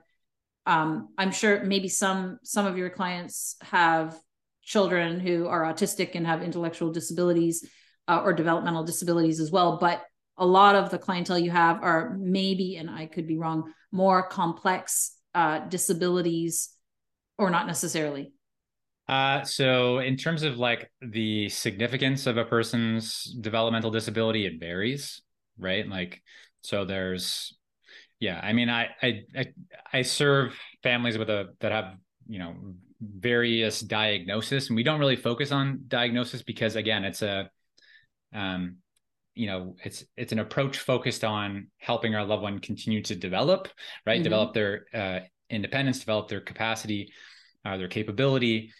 [0.67, 4.19] um, I'm sure maybe some some of your clients have
[4.63, 7.69] children who are autistic and have intellectual disabilities
[8.09, 9.79] uh, or developmental disabilities as well.
[9.79, 10.03] But
[10.37, 14.27] a lot of the clientele you have are maybe, and I could be wrong, more
[14.27, 16.71] complex uh, disabilities
[17.39, 18.33] or not necessarily.
[19.07, 25.21] Uh, so in terms of like the significance of a person's developmental disability, it varies,
[25.59, 25.87] right?
[25.87, 26.23] Like,
[26.63, 27.55] so there's,
[28.21, 29.25] yeah, I mean, I, I,
[29.93, 31.97] I, serve families with a, that have,
[32.27, 32.55] you know,
[33.13, 37.51] various diagnosis and we don't really focus on diagnosis because again it's a
[38.33, 38.77] um
[39.35, 43.69] you know it's it's an approach focused on helping our loved one continue to develop
[44.07, 44.25] right mm-hmm.
[44.25, 47.13] develop their uh, independence develop their capacity
[47.65, 48.73] uh, their capability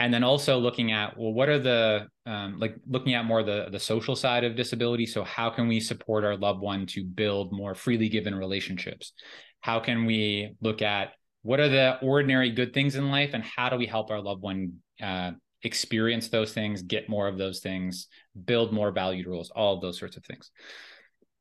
[0.00, 3.68] and then also looking at well what are the um, like looking at more the
[3.70, 5.06] the social side of disability.
[5.06, 9.12] So how can we support our loved one to build more freely given relationships?
[9.60, 13.68] How can we look at what are the ordinary good things in life and how
[13.68, 15.32] do we help our loved one uh,
[15.62, 18.06] experience those things get more of those things
[18.46, 20.50] build more valued rules all those sorts of things.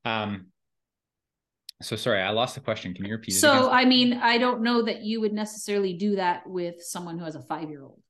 [0.04, 0.48] Um
[1.82, 2.94] so sorry i lost the question.
[2.94, 5.94] Can you repeat so, it so i mean i don't know that you would necessarily
[5.94, 8.02] do that with someone who has a five year old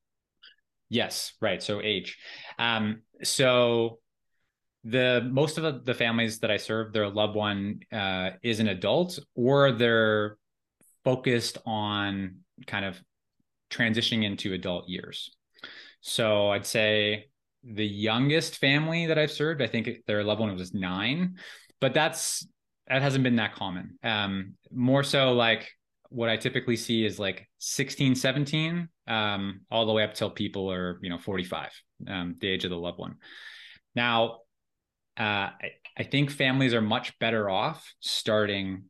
[0.90, 2.18] yes right so age
[2.58, 3.98] um so
[4.84, 9.18] the most of the, families that i serve their loved one uh, is an adult
[9.34, 10.36] or they're
[11.04, 13.00] focused on kind of
[13.70, 15.34] transitioning into adult years.
[16.00, 17.28] So I'd say
[17.62, 21.36] the youngest family that I've served, I think their loved one was nine,
[21.80, 22.46] but that's
[22.88, 23.98] that hasn't been that common.
[24.02, 25.70] Um, more so like
[26.10, 30.70] what I typically see is like 16, 17, um, all the way up till people
[30.70, 31.70] are, you know, 45,
[32.08, 33.16] um, the age of the loved one.
[33.94, 34.40] Now,
[35.18, 38.84] uh, I, I think families are much better off starting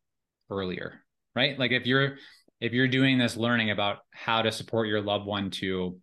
[0.51, 1.01] earlier,
[1.35, 1.59] right?
[1.59, 2.17] Like if you're
[2.61, 5.99] if you're doing this learning about how to support your loved one to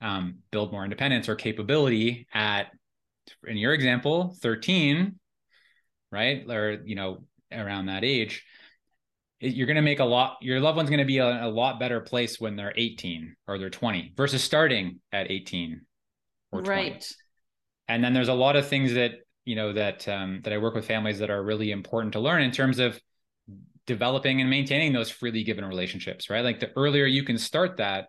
[0.00, 2.66] um, build more independence or capability at,
[3.46, 5.18] in your example, 13,
[6.12, 6.48] right?
[6.48, 8.44] Or, you know, around that age,
[9.40, 11.78] you're going to make a lot, your loved one's going to be a, a, lot
[11.78, 15.82] better place when they're 18 or they're 20 versus starting at 18
[16.52, 16.90] or 20.
[16.90, 17.12] Right.
[17.88, 19.12] And then there's a lot of things that,
[19.44, 22.42] you know, that, um, that I work with families that are really important to learn
[22.42, 22.98] in terms of
[23.86, 26.42] developing and maintaining those freely given relationships, right?
[26.42, 28.08] Like the earlier you can start that,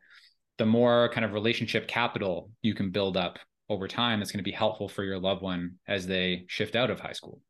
[0.58, 3.38] the more kind of relationship capital you can build up
[3.70, 6.90] over time that's going to be helpful for your loved one as they shift out
[6.90, 7.42] of high school.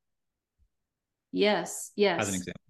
[1.31, 2.21] Yes, yes.
[2.21, 2.61] As an example.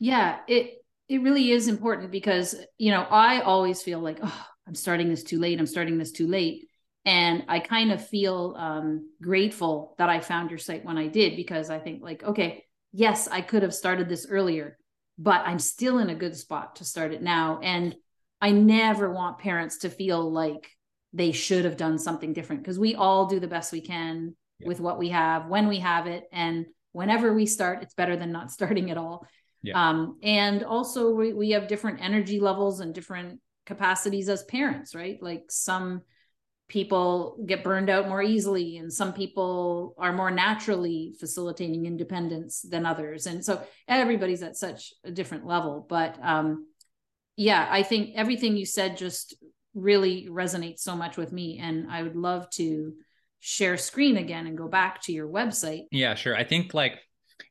[0.00, 4.76] Yeah, it it really is important because, you know, I always feel like, oh, I'm
[4.76, 5.58] starting this too late.
[5.58, 6.68] I'm starting this too late.
[7.04, 11.34] And I kind of feel um, grateful that I found your site when I did
[11.34, 14.78] because I think like, okay, yes, I could have started this earlier,
[15.18, 17.58] but I'm still in a good spot to start it now.
[17.60, 17.96] And
[18.40, 20.70] I never want parents to feel like
[21.12, 24.68] they should have done something different because we all do the best we can yeah.
[24.68, 26.24] with what we have when we have it.
[26.32, 29.26] And whenever we start, it's better than not starting at all.
[29.62, 29.88] Yeah.
[29.88, 35.18] Um, and also, we, we have different energy levels and different capacities as parents, right?
[35.22, 36.02] Like some
[36.70, 42.86] people get burned out more easily and some people are more naturally facilitating independence than
[42.86, 46.64] others and so everybody's at such a different level but um
[47.34, 49.34] yeah i think everything you said just
[49.74, 52.92] really resonates so much with me and i would love to
[53.40, 57.00] share screen again and go back to your website yeah sure i think like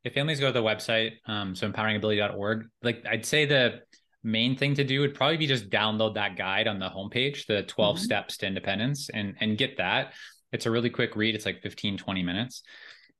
[0.03, 3.81] if families go to the website um so empoweringability.org like i'd say the
[4.23, 7.63] main thing to do would probably be just download that guide on the homepage, the
[7.63, 8.03] 12 mm-hmm.
[8.03, 10.13] steps to independence and and get that.
[10.51, 11.35] It's a really quick read.
[11.35, 12.63] It's like 15, 20 minutes.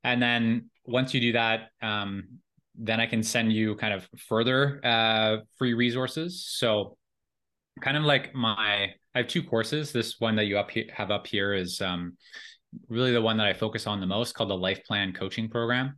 [0.02, 2.24] And then once you do that, um,
[2.74, 6.44] then I can send you kind of further uh, free resources.
[6.44, 6.96] So
[7.80, 9.92] kind of like my, I have two courses.
[9.92, 12.16] This one that you up here, have up here is um,
[12.88, 15.94] really the one that I focus on the most called the Life Plan Coaching Program.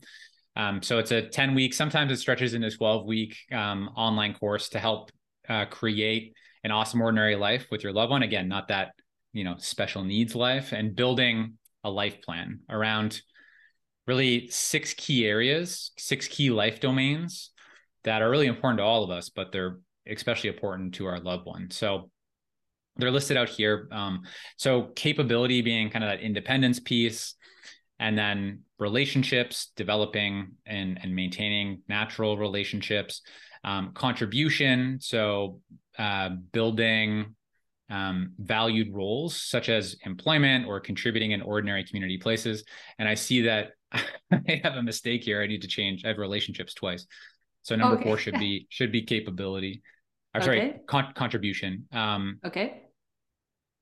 [0.55, 4.69] Um, so it's a 10 week, sometimes it stretches into 12 week um, online course
[4.71, 5.11] to help
[5.49, 6.35] uh, create
[6.65, 8.23] an awesome ordinary life with your loved one.
[8.23, 8.93] Again, not that,
[9.33, 13.21] you know, special needs life and building a life plan around
[14.07, 17.51] really six key areas, six key life domains
[18.05, 21.47] that are really important to all of us, but they're especially important to our loved
[21.47, 21.71] one.
[21.71, 22.11] So
[22.97, 23.89] they're listed out here.
[23.91, 24.23] Um,
[24.57, 27.35] so capability being kind of that independence piece,
[28.03, 33.23] and then relationships developing and, and maintaining natural relationships
[33.63, 34.99] um, contribution.
[35.01, 35.61] So
[35.97, 37.37] uh, building
[37.89, 42.65] um, valued roles such as employment or contributing in ordinary community places.
[42.99, 45.41] And i see that i have a mistake here.
[45.41, 46.05] I need to change.
[46.05, 47.07] I have relationships twice.
[47.63, 48.05] So number okay.
[48.05, 49.83] four should be should be capability.
[50.35, 50.47] Or okay.
[50.47, 51.87] sorry con- contribution.
[51.93, 52.83] Um, okay.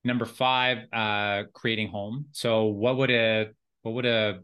[0.03, 2.25] number five uh, creating home.
[2.33, 3.47] So what would a
[3.83, 4.39] what would a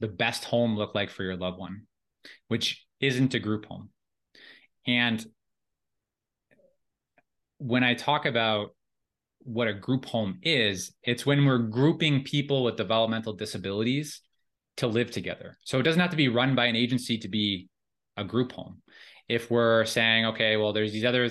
[0.00, 1.86] the best home look like for your loved one
[2.48, 3.90] which isn't a group home.
[4.86, 5.24] And
[7.58, 8.74] when i talk about
[9.44, 14.20] what a group home is it's when we're grouping people with developmental disabilities
[14.78, 15.58] to live together.
[15.64, 17.68] So it doesn't have to be run by an agency to be
[18.16, 18.82] a group home.
[19.28, 21.30] If we're saying okay well there's these other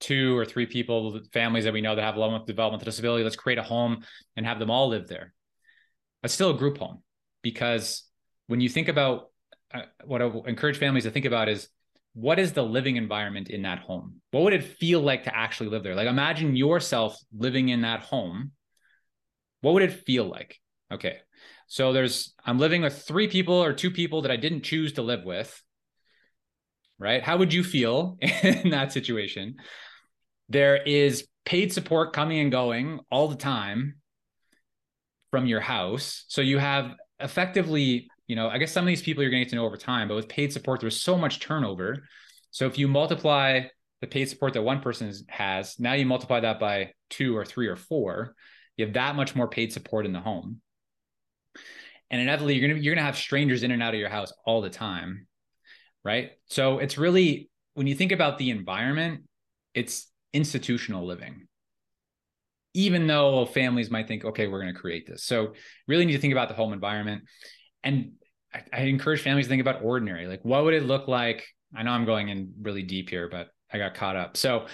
[0.00, 3.58] two or three people families that we know that have low developmental disability let's create
[3.58, 4.04] a home
[4.36, 5.32] and have them all live there
[6.26, 7.04] but still a group home
[7.40, 8.02] because
[8.48, 9.30] when you think about
[9.72, 11.68] uh, what I encourage families to think about is
[12.14, 14.20] what is the living environment in that home?
[14.32, 15.94] What would it feel like to actually live there?
[15.94, 18.50] Like imagine yourself living in that home.
[19.60, 20.58] What would it feel like?
[20.90, 21.18] Okay.
[21.68, 25.02] So there's I'm living with three people or two people that I didn't choose to
[25.02, 25.62] live with.
[26.98, 27.22] Right?
[27.22, 29.58] How would you feel in that situation?
[30.48, 34.00] There is paid support coming and going all the time
[35.36, 36.24] from your house.
[36.28, 39.44] So you have effectively, you know, I guess some of these people you're going to
[39.44, 42.08] get to know over time, but with paid support, there's so much turnover.
[42.52, 43.64] So if you multiply
[44.00, 47.66] the paid support that one person has, now you multiply that by two or three
[47.66, 48.34] or four,
[48.78, 50.62] you have that much more paid support in the home.
[52.10, 54.62] And inevitably, you're gonna you're gonna have strangers in and out of your house all
[54.62, 55.26] the time,
[56.02, 56.30] right?
[56.46, 59.24] So it's really when you think about the environment,
[59.74, 61.46] it's institutional living
[62.76, 65.24] even though families might think okay we're going to create this.
[65.24, 65.54] So
[65.88, 67.24] really need to think about the home environment.
[67.82, 68.12] And
[68.52, 70.26] I, I encourage families to think about ordinary.
[70.26, 71.46] Like what would it look like?
[71.74, 74.36] I know i'm going in really deep here but i got caught up.
[74.36, 74.66] So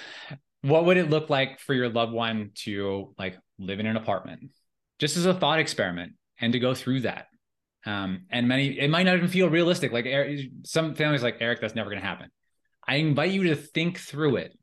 [0.63, 4.51] what would it look like for your loved one to like live in an apartment?
[4.99, 7.29] Just as a thought experiment and to go through that.
[7.87, 9.93] Um, and many it might not even feel realistic.
[9.93, 10.07] Like
[10.65, 12.31] some families like eric that's never going to happen.
[12.87, 14.59] I invite you to think through it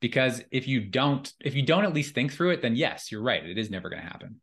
[0.00, 3.22] because if you don't if you don't at least think through it then yes you're
[3.22, 3.44] right.
[3.44, 4.40] It is never going to happen.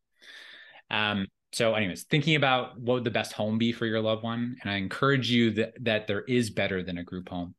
[0.90, 4.56] Um, so anyways thinking about what would the best home be for your loved one
[4.62, 7.56] and i encourage you that that there is better than a group home.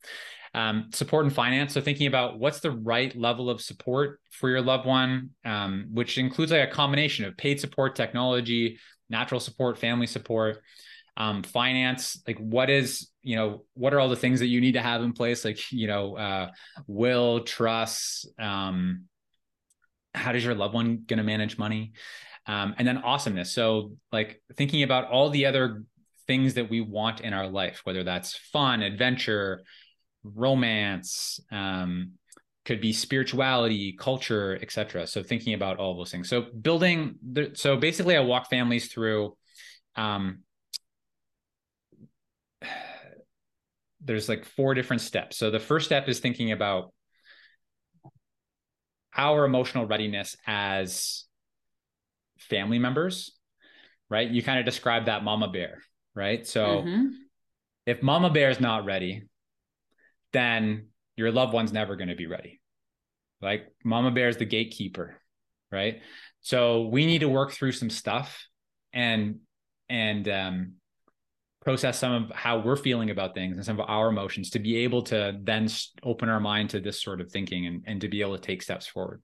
[0.54, 1.72] Um, support and finance.
[1.72, 6.18] So thinking about what's the right level of support for your loved one, um, which
[6.18, 8.78] includes like a combination of paid support, technology,
[9.08, 10.62] natural support, family support,
[11.16, 12.22] um, finance.
[12.26, 15.02] Like what is you know what are all the things that you need to have
[15.02, 15.44] in place?
[15.44, 16.50] Like you know uh,
[16.86, 18.28] will, trust.
[18.38, 19.04] Um,
[20.14, 21.92] how does your loved one going to manage money?
[22.46, 23.52] Um, and then awesomeness.
[23.52, 25.84] So like thinking about all the other
[26.26, 29.62] things that we want in our life, whether that's fun, adventure,
[30.24, 32.12] romance um,
[32.64, 37.76] could be spirituality culture etc so thinking about all those things so building the, so
[37.76, 39.36] basically i walk families through
[39.96, 40.38] um,
[44.04, 46.92] there's like four different steps so the first step is thinking about
[49.16, 51.24] our emotional readiness as
[52.38, 53.32] family members
[54.08, 55.82] right you kind of describe that mama bear
[56.14, 57.06] right so mm-hmm.
[57.86, 59.22] if mama bear is not ready
[60.32, 62.60] then your loved one's never going to be ready.
[63.40, 65.20] Like mama bear is the gatekeeper,
[65.70, 66.00] right?
[66.40, 68.46] So we need to work through some stuff
[68.92, 69.40] and
[69.88, 70.74] and um,
[71.62, 74.78] process some of how we're feeling about things and some of our emotions to be
[74.78, 75.68] able to then
[76.02, 78.62] open our mind to this sort of thinking and, and to be able to take
[78.62, 79.22] steps forward.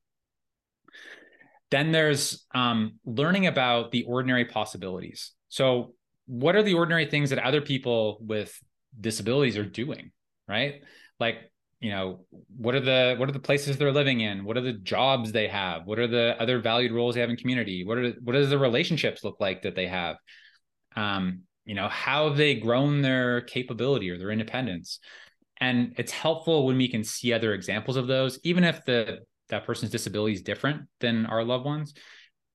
[1.70, 5.32] Then there's um, learning about the ordinary possibilities.
[5.48, 5.94] So,
[6.26, 8.58] what are the ordinary things that other people with
[9.00, 10.12] disabilities are doing?
[10.48, 10.82] right?
[11.20, 12.24] Like, you know,
[12.56, 14.44] what are the what are the places they're living in?
[14.44, 15.86] What are the jobs they have?
[15.86, 17.84] What are the other valued roles they have in community?
[17.84, 20.16] What are what does the relationships look like that they have?
[20.96, 25.00] Um, you know, how have they grown their capability or their independence?
[25.60, 29.18] And it's helpful when we can see other examples of those, even if the
[29.50, 31.94] that person's disability is different than our loved ones,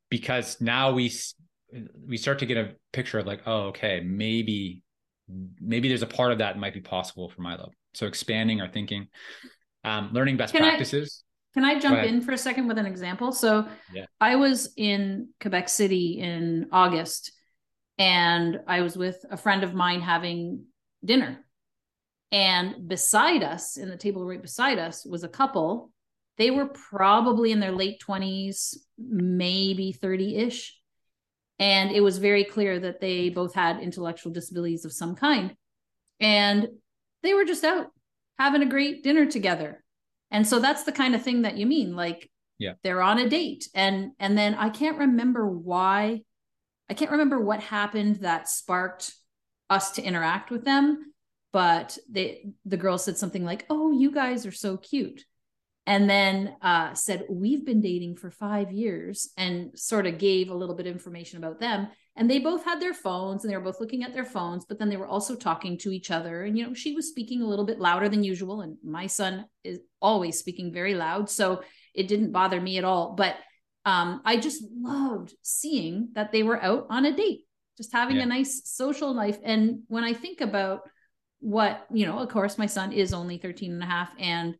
[0.10, 1.12] because now we
[2.08, 4.82] we start to get a picture of like, oh, okay, maybe
[5.62, 8.68] maybe there's a part of that might be possible for my love so expanding our
[8.68, 9.08] thinking,
[9.84, 11.24] um, learning best can practices.
[11.56, 13.32] I, can I jump in for a second with an example?
[13.32, 14.06] So yeah.
[14.20, 17.32] I was in Quebec City in August
[17.98, 20.66] and I was with a friend of mine having
[21.04, 21.46] dinner.
[22.32, 25.92] And beside us, in the table right beside us, was a couple.
[26.38, 30.76] They were probably in their late 20s, maybe 30 ish.
[31.60, 35.56] And it was very clear that they both had intellectual disabilities of some kind.
[36.20, 36.68] And
[37.22, 37.92] they were just out
[38.40, 39.84] having a great dinner together.
[40.32, 42.30] And so that's the kind of thing that you mean like
[42.60, 42.74] yeah.
[42.84, 46.22] They're on a date and and then I can't remember why
[46.90, 49.14] I can't remember what happened that sparked
[49.70, 51.14] us to interact with them,
[51.52, 55.24] but they the girl said something like, "Oh, you guys are so cute."
[55.86, 60.56] and then uh, said we've been dating for five years and sort of gave a
[60.56, 61.90] little bit of information about them.
[62.16, 64.80] And they both had their phones and they were both looking at their phones but
[64.80, 66.44] then they were also talking to each other.
[66.44, 69.46] And you know she was speaking a little bit louder than usual and my son
[69.64, 71.64] is always speaking very loud so
[71.94, 73.16] it didn't bother me at all.
[73.16, 73.36] But
[73.86, 77.42] um, i just loved seeing that they were out on a date
[77.78, 78.24] just having yeah.
[78.24, 80.82] a nice social life and when i think about
[81.40, 84.56] what you know of course my son is only 13 and a half and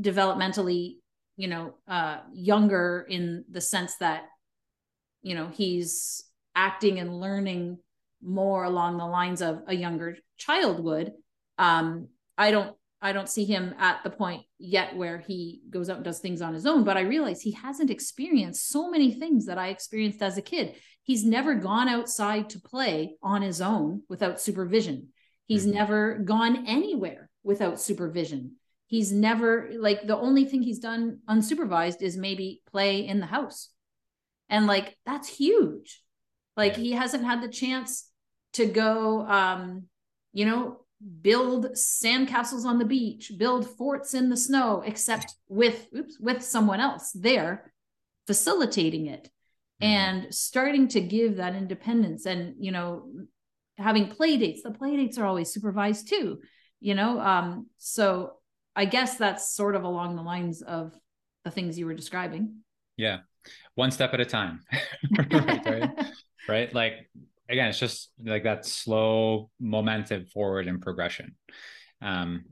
[0.00, 0.96] developmentally
[1.36, 4.24] you know uh younger in the sense that
[5.22, 6.24] you know he's
[6.54, 7.78] acting and learning
[8.22, 11.12] more along the lines of a younger child would
[11.58, 15.96] um i don't i don't see him at the point yet where he goes out
[15.96, 19.46] and does things on his own but i realize he hasn't experienced so many things
[19.46, 20.76] that i experienced as a kid.
[21.08, 25.08] He's never gone outside to play on his own without supervision.
[25.46, 25.76] He's mm-hmm.
[25.76, 28.56] never gone anywhere without supervision.
[28.88, 33.70] He's never like the only thing he's done unsupervised is maybe play in the house.
[34.50, 36.02] And like that's huge.
[36.58, 36.82] Like yeah.
[36.82, 38.10] he hasn't had the chance
[38.54, 39.84] to go um
[40.34, 40.80] you know
[41.20, 46.80] build sandcastles on the beach build forts in the snow except with oops with someone
[46.80, 47.72] else there
[48.26, 49.30] facilitating it
[49.80, 49.86] mm-hmm.
[49.86, 53.08] and starting to give that independence and you know
[53.76, 56.38] having play dates the play dates are always supervised too
[56.80, 58.38] you know um so
[58.78, 60.94] I guess that's sort of along the lines of
[61.44, 62.58] the things you were describing.
[62.96, 63.18] Yeah.
[63.74, 64.60] One step at a time.
[65.32, 65.90] right, right?
[66.48, 66.72] right?
[66.72, 67.10] Like
[67.48, 71.36] again, it's just like that slow momentum forward and progression.
[72.02, 72.44] Um,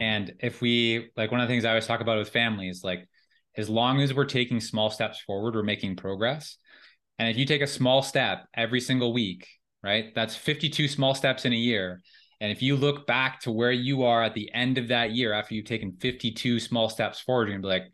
[0.00, 3.08] and if we like one of the things I always talk about with families, like
[3.56, 6.56] as long as we're taking small steps forward, we're making progress.
[7.18, 9.46] And if you take a small step every single week,
[9.82, 12.00] right, that's 52 small steps in a year.
[12.40, 15.32] And if you look back to where you are at the end of that year
[15.32, 17.92] after you've taken 52 small steps forward, you're gonna be like,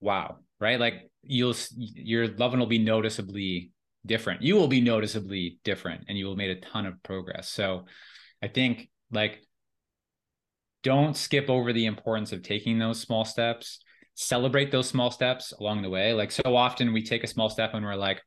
[0.00, 0.80] wow, right?
[0.80, 3.72] Like you'll your loved one will be noticeably
[4.06, 4.42] different.
[4.42, 7.48] You will be noticeably different and you will have made a ton of progress.
[7.48, 7.86] So
[8.42, 9.40] I think like
[10.82, 13.80] don't skip over the importance of taking those small steps.
[14.14, 16.12] Celebrate those small steps along the way.
[16.12, 18.22] Like so often we take a small step and we're like,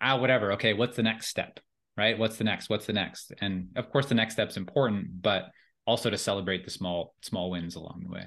[0.00, 0.52] ah, whatever.
[0.52, 1.60] Okay, what's the next step?
[1.96, 2.18] Right?
[2.18, 2.70] What's the next?
[2.70, 3.32] What's the next?
[3.40, 5.46] And of course the next step's important, but
[5.86, 8.26] also to celebrate the small, small wins along the way.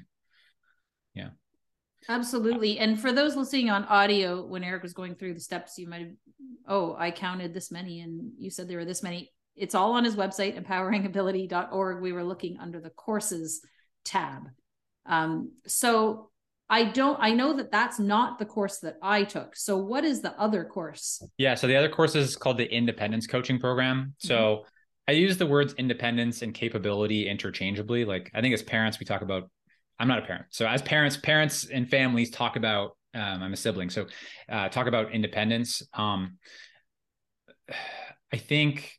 [1.13, 1.29] Yeah.
[2.09, 2.79] Absolutely.
[2.79, 6.01] And for those listening on audio, when Eric was going through the steps, you might
[6.01, 6.11] have,
[6.67, 9.31] oh, I counted this many and you said there were this many.
[9.55, 12.01] It's all on his website, empoweringability.org.
[12.01, 13.61] We were looking under the courses
[14.03, 14.43] tab.
[15.05, 16.31] Um, so
[16.69, 19.55] I don't, I know that that's not the course that I took.
[19.55, 21.21] So what is the other course?
[21.37, 21.55] Yeah.
[21.55, 24.15] So the other course is called the Independence Coaching Program.
[24.19, 24.63] So mm-hmm.
[25.09, 28.05] I use the words independence and capability interchangeably.
[28.05, 29.49] Like I think as parents, we talk about
[30.01, 30.47] I'm not a parent.
[30.49, 33.91] So as parents, parents and families talk about, um, I'm a sibling.
[33.91, 34.07] So
[34.49, 35.83] uh, talk about independence.
[35.93, 36.39] Um,
[38.33, 38.93] I think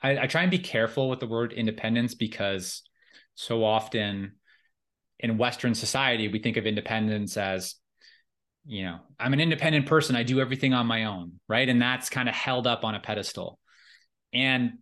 [0.00, 2.82] I, I try and be careful with the word independence because
[3.34, 4.36] so often
[5.18, 7.74] in Western society, we think of independence as,
[8.66, 10.14] you know, I'm an independent person.
[10.14, 11.40] I do everything on my own.
[11.48, 11.68] Right.
[11.68, 13.58] And that's kind of held up on a pedestal.
[14.32, 14.74] And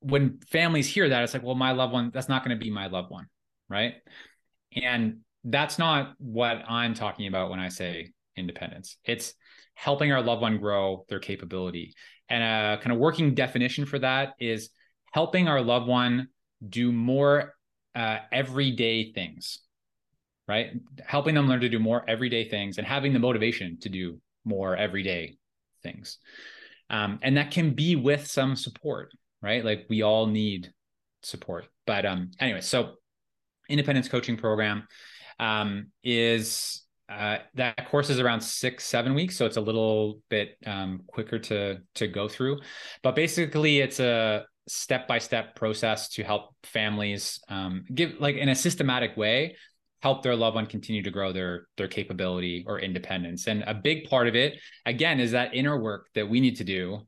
[0.00, 2.72] when families hear that, it's like, well, my loved one, that's not going to be
[2.72, 3.26] my loved one.
[3.68, 3.94] Right.
[4.74, 8.96] And that's not what I'm talking about when I say independence.
[9.04, 9.34] It's
[9.74, 11.94] helping our loved one grow their capability.
[12.28, 14.70] And a kind of working definition for that is
[15.12, 16.28] helping our loved one
[16.68, 17.54] do more
[17.94, 19.60] uh, everyday things,
[20.48, 20.72] right?
[21.04, 24.76] Helping them learn to do more everyday things and having the motivation to do more
[24.76, 25.36] everyday
[25.82, 26.18] things.
[26.90, 29.12] Um, and that can be with some support,
[29.42, 29.64] right?
[29.64, 30.72] Like we all need
[31.22, 31.68] support.
[31.86, 32.94] But um, anyway, so
[33.68, 34.86] independence coaching program
[35.38, 40.56] um, is uh, that course is around six seven weeks so it's a little bit
[40.66, 42.58] um, quicker to to go through.
[43.02, 48.48] But basically it's a step by step process to help families um, give like in
[48.48, 49.56] a systematic way
[50.02, 53.46] help their loved one continue to grow their their capability or independence.
[53.46, 56.64] And a big part of it again is that inner work that we need to
[56.64, 57.00] do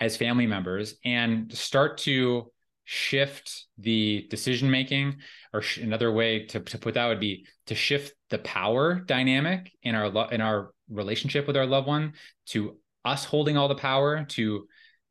[0.00, 2.50] as family members and start to
[2.92, 5.14] shift the decision making
[5.52, 9.70] or sh- another way to, to put that would be to shift the power dynamic
[9.84, 12.14] in our lo- in our relationship with our loved one
[12.46, 14.66] to us holding all the power to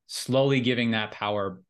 [0.07, 1.61] slowly giving that power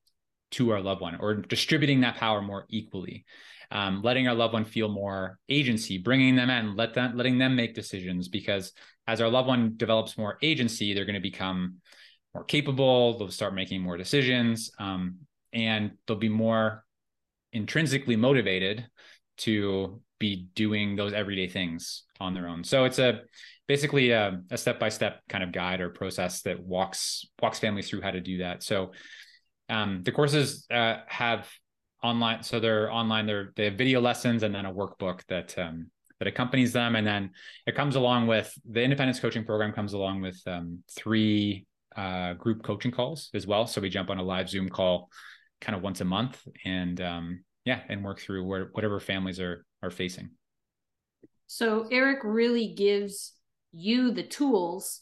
[0.49, 3.23] to our loved one or distributing that power more equally.
[3.69, 7.55] Um, letting our loved one feel more agency bringing them in let them letting them
[7.55, 8.71] make decisions because
[9.05, 11.75] as our loved one develops more agency they're going to become
[12.33, 14.71] more capable they'll start making more decisions.
[14.79, 15.19] Um,
[15.53, 16.83] and they'll be more
[17.53, 18.87] intrinsically motivated
[19.37, 22.63] to be doing those everyday things on their own.
[22.63, 23.21] So it's a
[23.67, 28.11] basically a, a step-by-step kind of guide or process that walks walks families through how
[28.11, 28.63] to do that.
[28.63, 28.91] So
[29.69, 31.47] um, the courses uh, have
[32.03, 33.25] online, so they're online.
[33.25, 37.07] They're they have video lessons and then a workbook that um, that accompanies them, and
[37.07, 37.31] then
[37.65, 42.61] it comes along with the independence coaching program comes along with um, three uh, group
[42.63, 43.67] coaching calls as well.
[43.67, 45.09] So we jump on a live Zoom call
[45.61, 49.65] kind of once a month and um, yeah and work through where whatever families are
[49.81, 50.29] are facing.
[51.47, 53.33] So eric really gives
[53.71, 55.01] you the tools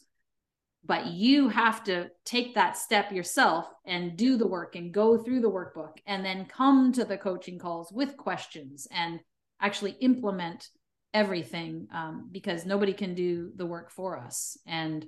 [0.84, 5.40] but you have to take that step yourself and do the work and go through
[5.40, 9.20] the workbook and then come to the coaching calls with questions and
[9.60, 10.68] actually implement
[11.12, 14.56] everything um, because nobody can do the work for us.
[14.66, 15.06] And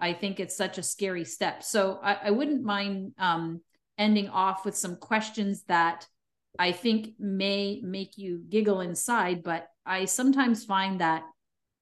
[0.00, 1.62] i think it's such a scary step.
[1.62, 3.60] So i, I wouldn't mind um,
[3.98, 6.06] ending off with some questions that
[6.58, 11.24] I think may make you giggle inside, but I sometimes find that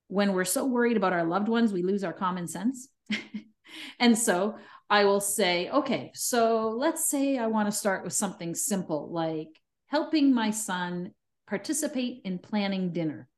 [0.08, 2.88] when we're so worried about our loved ones, we lose our common sense.
[3.98, 4.56] and so
[4.90, 9.48] I will say, okay, so let's say I want to start with something simple like
[9.86, 11.12] helping my son
[11.46, 13.28] participate in planning dinner.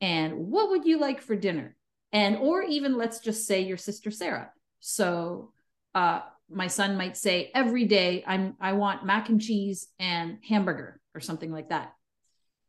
[0.00, 1.76] And what would you like for dinner?
[2.12, 4.50] And, or even let's just say your sister Sarah.
[4.80, 5.52] So,
[5.94, 6.20] uh,
[6.50, 11.20] my son might say every day i'm i want mac and cheese and hamburger or
[11.20, 11.92] something like that.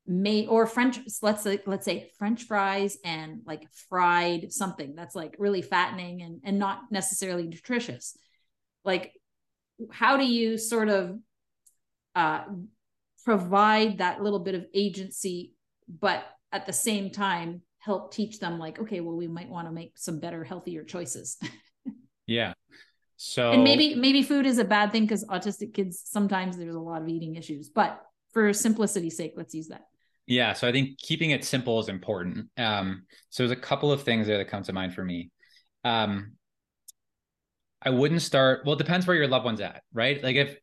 [0.07, 5.35] May or french let's say let's say french fries and like fried something that's like
[5.37, 8.17] really fattening and and not necessarily nutritious.
[8.83, 9.13] Like
[9.91, 11.19] how do you sort of
[12.15, 12.43] uh
[13.23, 15.53] provide that little bit of agency
[15.87, 19.71] but at the same time help teach them like okay well we might want to
[19.71, 21.37] make some better healthier choices.
[22.27, 22.53] Yeah
[23.23, 26.79] so and maybe maybe food is a bad thing because autistic kids sometimes there's a
[26.79, 28.01] lot of eating issues but
[28.33, 29.85] for simplicity's sake let's use that
[30.27, 32.47] yeah, so I think keeping it simple is important.
[32.57, 35.29] Um, so there's a couple of things there that come to mind for me.
[35.83, 36.33] Um,
[37.81, 38.61] I wouldn't start.
[38.63, 40.23] Well, it depends where your loved one's at, right?
[40.23, 40.55] Like if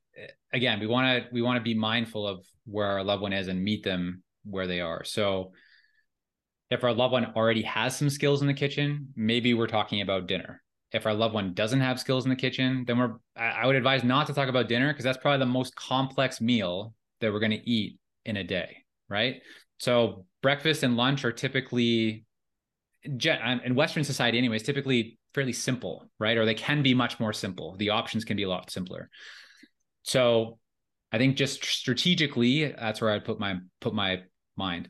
[0.52, 3.48] again, we want to we want to be mindful of where our loved one is
[3.48, 5.04] and meet them where they are.
[5.04, 5.52] So
[6.70, 10.28] if our loved one already has some skills in the kitchen, maybe we're talking about
[10.28, 10.62] dinner.
[10.93, 14.05] If our loved one doesn't have skills in the kitchen, then we're I would advise
[14.05, 17.51] not to talk about dinner because that's probably the most complex meal that we're going
[17.53, 19.41] to eat in a day right?
[19.78, 22.24] So breakfast and lunch are typically
[23.05, 26.36] in Western society, anyways, typically fairly simple, right?
[26.36, 27.76] Or they can be much more simple.
[27.76, 29.09] The options can be a lot simpler.
[30.03, 30.59] So
[31.12, 34.22] I think just strategically, that's where I'd put my put my
[34.57, 34.89] mind.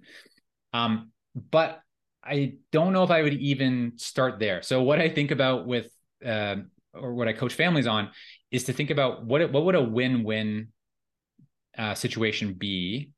[0.73, 1.13] Um,
[1.51, 1.81] but
[2.29, 4.63] I don't know if I would even start there.
[4.63, 5.91] So what I think about with
[6.25, 6.57] uh,
[6.93, 8.11] or what I coach families on
[8.51, 10.69] is to think about what what would a win win
[11.77, 13.11] uh, situation be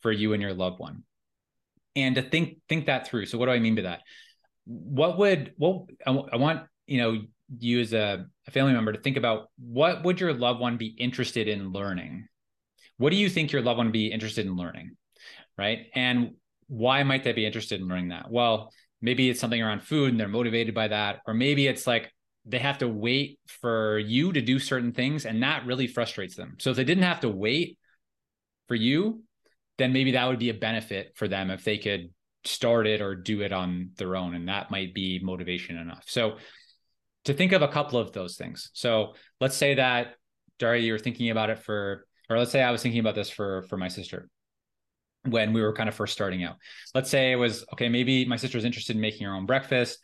[0.00, 1.04] for you and your loved one?
[1.96, 3.26] And to think think that through.
[3.26, 4.02] So what do i mean by that?
[4.64, 7.22] What would well i, I want you know
[7.58, 10.86] you as a, a family member to think about what would your loved one be
[10.86, 12.28] interested in learning?
[12.98, 14.96] What do you think your loved one would be interested in learning?
[15.58, 15.86] Right?
[15.94, 16.34] And
[16.72, 20.18] why might they be interested in learning that well maybe it's something around food and
[20.18, 22.10] they're motivated by that or maybe it's like
[22.44, 26.56] they have to wait for you to do certain things and that really frustrates them
[26.58, 27.78] so if they didn't have to wait
[28.68, 29.22] for you
[29.78, 32.10] then maybe that would be a benefit for them if they could
[32.44, 34.34] start it or do it on their own.
[34.34, 36.04] And that might be motivation enough.
[36.06, 36.36] So
[37.24, 38.70] to think of a couple of those things.
[38.72, 40.14] So let's say that
[40.58, 43.30] Daria, you were thinking about it for, or let's say I was thinking about this
[43.30, 44.28] for for my sister
[45.24, 46.56] when we were kind of first starting out.
[46.94, 49.98] Let's say it was okay, maybe my sister's interested in making her own breakfast,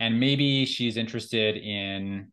[0.00, 2.32] and maybe she's interested in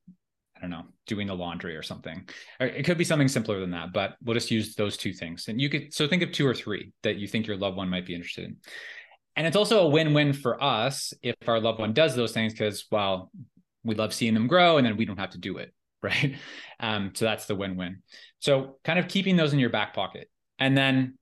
[0.55, 2.25] I don't know, doing the laundry or something.
[2.61, 5.49] It could be something simpler than that, but we'll just use those two things.
[5.49, 7.89] And you could so think of two or three that you think your loved one
[7.89, 8.57] might be interested in.
[9.35, 12.85] And it's also a win-win for us if our loved one does those things because
[12.91, 13.29] well,
[13.83, 16.37] we love seeing them grow and then we don't have to do it, right?
[16.79, 18.01] Um, so that's the win-win.
[18.39, 20.29] So kind of keeping those in your back pocket.
[20.59, 21.17] And then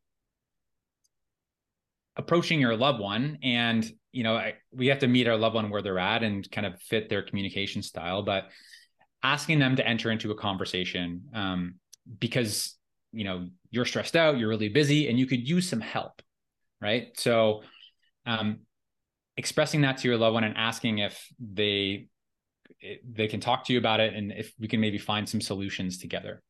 [2.18, 5.70] approaching your loved one and you know I, we have to meet our loved one
[5.70, 8.50] where they're at and kind of fit their communication style but
[9.24, 11.76] asking them to enter into a conversation um,
[12.20, 12.76] because
[13.14, 16.22] you know you're stressed out you're really busy and you could use some help
[16.82, 17.18] right?
[17.18, 17.62] So
[18.26, 18.62] um,
[19.38, 22.08] expressing that to your loved one and asking if they
[23.08, 26.00] they can talk to you about it and if we can maybe find some solutions
[26.00, 26.42] together.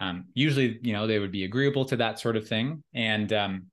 [0.00, 2.82] Um, usually you know they would be agreeable to that sort of thing.
[2.92, 3.66] And um,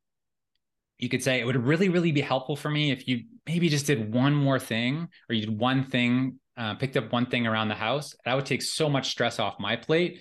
[1.02, 3.86] you could say it would really really be helpful for me if you maybe just
[3.86, 7.70] did one more thing or you did one thing uh, picked up one thing around
[7.70, 10.20] the house, that would take so much stress off my plate.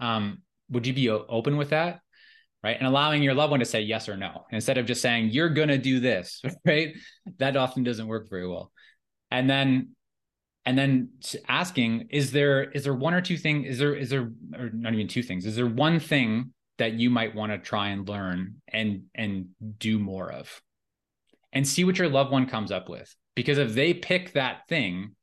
[0.00, 2.00] Um, would you be open with that?
[2.62, 2.76] Right.
[2.76, 5.48] And allowing your loved one to say yes or no instead of just saying, you're
[5.48, 6.42] going to do this.
[6.66, 6.94] Right.
[7.38, 8.72] That often doesn't work very well.
[9.30, 9.90] And then,
[10.66, 11.10] and then
[11.48, 14.92] asking, is there, is there one or two things, is there, is there, or not
[14.92, 18.56] even two things, is there one thing that you might want to try and learn
[18.68, 19.48] and, and
[19.78, 20.62] do more of?
[21.52, 23.14] And see what your loved one comes up with.
[23.34, 25.14] Because if they pick that thing,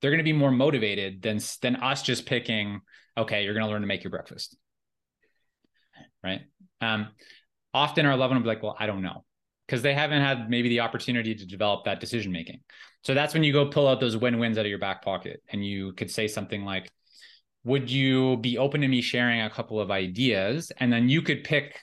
[0.00, 2.80] they're going to be more motivated than than us just picking
[3.16, 4.56] okay you're going to learn to make your breakfast
[6.22, 6.42] right
[6.80, 7.08] um,
[7.74, 9.24] often our loved one will be like well i don't know
[9.66, 12.60] because they haven't had maybe the opportunity to develop that decision making
[13.02, 15.64] so that's when you go pull out those win-wins out of your back pocket and
[15.64, 16.90] you could say something like
[17.64, 21.44] would you be open to me sharing a couple of ideas and then you could
[21.44, 21.78] pick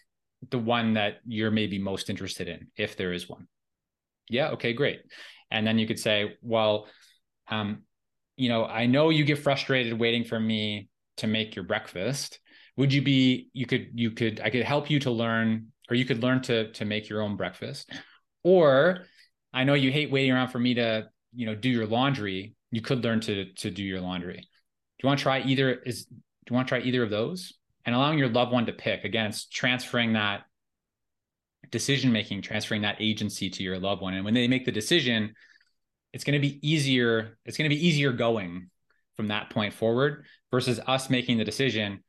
[0.49, 3.47] the one that you're maybe most interested in if there is one
[4.30, 5.01] yeah okay great
[5.51, 6.88] and then you could say well
[7.49, 7.84] um,
[8.38, 12.39] you know, I know you get frustrated waiting for me to make your breakfast.
[12.78, 16.05] Would you be you could you could I could help you to learn or you
[16.05, 17.91] could learn to to make your own breakfast.
[18.43, 19.05] Or
[19.53, 22.53] I know you hate waiting around for me to, you know, do your laundry.
[22.69, 24.47] You could learn to to do your laundry.
[24.99, 26.15] Do you want to try either is do
[26.51, 27.53] you want to try either of those?
[27.85, 29.05] And allowing your loved one to pick.
[29.05, 30.41] Again, it's transferring that
[31.71, 34.13] decision making, transferring that agency to your loved one.
[34.13, 35.33] And when they make the decision,
[36.13, 37.37] it's going to be easier.
[37.45, 38.69] It's going to be easier going
[39.15, 42.03] from that point forward versus us making the decision.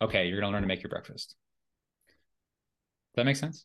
[0.00, 1.36] Okay, you're going to learn to make your breakfast.
[3.14, 3.64] Does that make sense?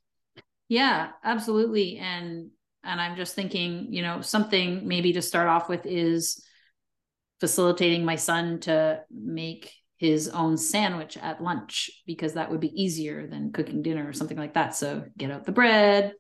[0.68, 1.98] Yeah, absolutely.
[1.98, 2.50] And
[2.84, 6.44] and I'm just thinking, you know, something maybe to start off with is
[7.40, 13.28] facilitating my son to make his own sandwich at lunch because that would be easier
[13.28, 14.76] than cooking dinner or something like that.
[14.76, 16.14] So get out the bread,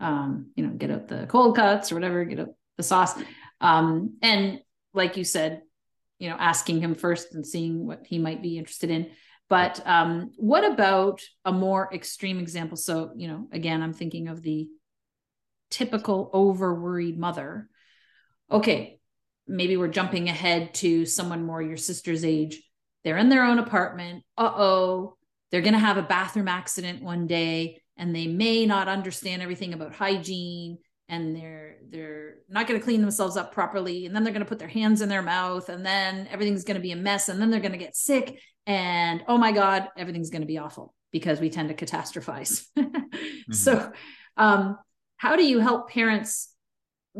[0.00, 3.14] um, you know, get out the cold cuts or whatever, get out the sauce.
[3.60, 4.60] Um, and
[4.94, 5.62] like you said,
[6.18, 9.10] you know, asking him first and seeing what he might be interested in.
[9.48, 12.76] But um, what about a more extreme example?
[12.76, 14.68] So, you know, again, I'm thinking of the
[15.70, 17.68] typical over worried mother.
[18.50, 18.99] Okay,
[19.50, 22.62] maybe we're jumping ahead to someone more your sister's age.
[23.04, 24.22] They're in their own apartment.
[24.38, 25.16] Uh oh,
[25.50, 29.74] they're going to have a bathroom accident one day and they may not understand everything
[29.74, 30.78] about hygiene
[31.08, 34.48] and they're they're not going to clean themselves up properly and then they're going to
[34.48, 37.40] put their hands in their mouth and then everything's going to be a mess and
[37.40, 40.94] then they're going to get sick and oh my god everything's going to be awful
[41.10, 43.52] because we tend to catastrophize mm-hmm.
[43.52, 43.90] so
[44.36, 44.78] um,
[45.16, 46.49] how do you help parents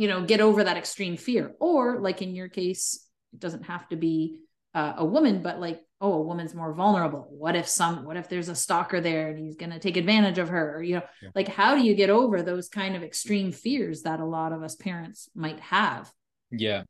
[0.00, 1.52] you know get over that extreme fear.
[1.60, 4.38] Or like in your case it doesn't have to be
[4.74, 7.28] uh, a woman but like oh a woman's more vulnerable.
[7.28, 10.38] What if some what if there's a stalker there and he's going to take advantage
[10.38, 10.76] of her?
[10.76, 11.28] Or, you know yeah.
[11.34, 14.62] like how do you get over those kind of extreme fears that a lot of
[14.62, 16.10] us parents might have?
[16.50, 16.84] Yeah.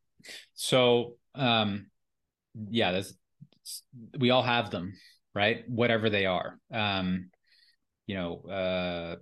[0.53, 1.87] So um
[2.69, 3.13] yeah that's
[4.17, 4.93] we all have them
[5.35, 5.67] right?
[5.67, 6.57] Whatever they are.
[6.73, 7.29] Um
[8.07, 9.15] you know uh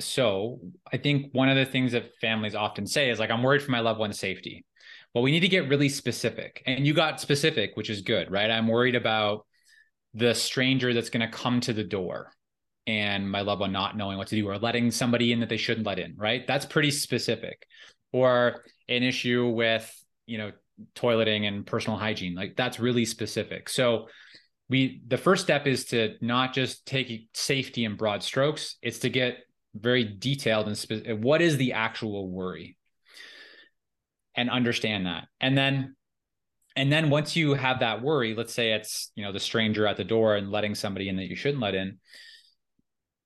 [0.00, 0.58] so
[0.92, 3.70] i think one of the things that families often say is like i'm worried for
[3.70, 4.64] my loved one's safety.
[5.14, 8.50] Well we need to get really specific and you got specific which is good right?
[8.50, 9.46] I'm worried about
[10.12, 12.32] the stranger that's going to come to the door
[12.86, 15.56] and my loved one not knowing what to do or letting somebody in that they
[15.56, 16.44] shouldn't let in right?
[16.46, 17.64] That's pretty specific.
[18.12, 19.88] Or an issue with
[20.26, 20.50] you know
[20.96, 23.68] toileting and personal hygiene like that's really specific.
[23.68, 24.08] So
[24.68, 29.10] we the first step is to not just take safety in broad strokes it's to
[29.10, 29.36] get
[29.74, 32.76] very detailed and specific what is the actual worry
[34.34, 35.96] and understand that and then
[36.76, 39.96] and then once you have that worry let's say it's you know the stranger at
[39.96, 41.98] the door and letting somebody in that you shouldn't let in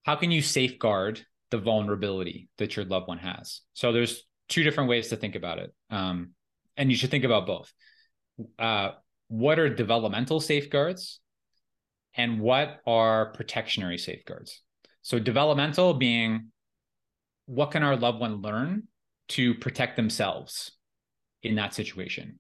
[0.05, 1.21] how can you safeguard
[1.51, 5.59] the vulnerability that your loved one has so there's two different ways to think about
[5.59, 6.31] it um,
[6.79, 7.75] and you should think about both.
[8.59, 8.93] Uh,
[9.27, 11.21] what are developmental safeguards
[12.15, 14.63] and what are protectionary safeguards?
[15.09, 16.49] So, developmental being
[17.47, 18.89] what can our loved one learn
[19.29, 20.73] to protect themselves
[21.43, 22.39] in that situation,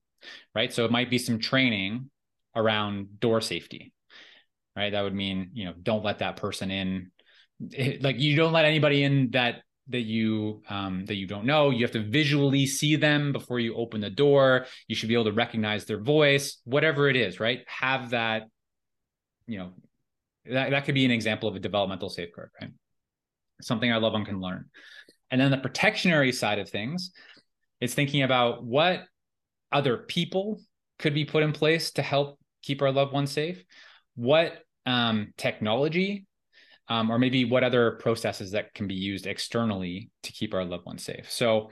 [0.54, 0.70] right?
[0.70, 2.10] So, it might be some training
[2.54, 3.94] around door safety,
[4.76, 4.92] right?
[4.92, 7.10] That would mean, you know, don't let that person in.
[8.02, 11.70] Like, you don't let anybody in that that you um, that you don't know.
[11.70, 14.66] You have to visually see them before you open the door.
[14.88, 17.40] You should be able to recognize their voice, whatever it is.
[17.40, 17.60] Right?
[17.66, 18.42] Have that.
[19.46, 19.72] You know,
[20.50, 22.50] that that could be an example of a developmental safeguard.
[22.60, 22.70] Right?
[23.60, 24.66] Something our loved one can learn.
[25.30, 27.12] And then the protectionary side of things,
[27.80, 29.04] is thinking about what
[29.70, 30.60] other people
[30.98, 33.62] could be put in place to help keep our loved ones safe.
[34.16, 36.26] What um, technology
[36.88, 40.86] um, or maybe what other processes that can be used externally to keep our loved
[40.86, 41.30] ones safe.
[41.30, 41.70] So,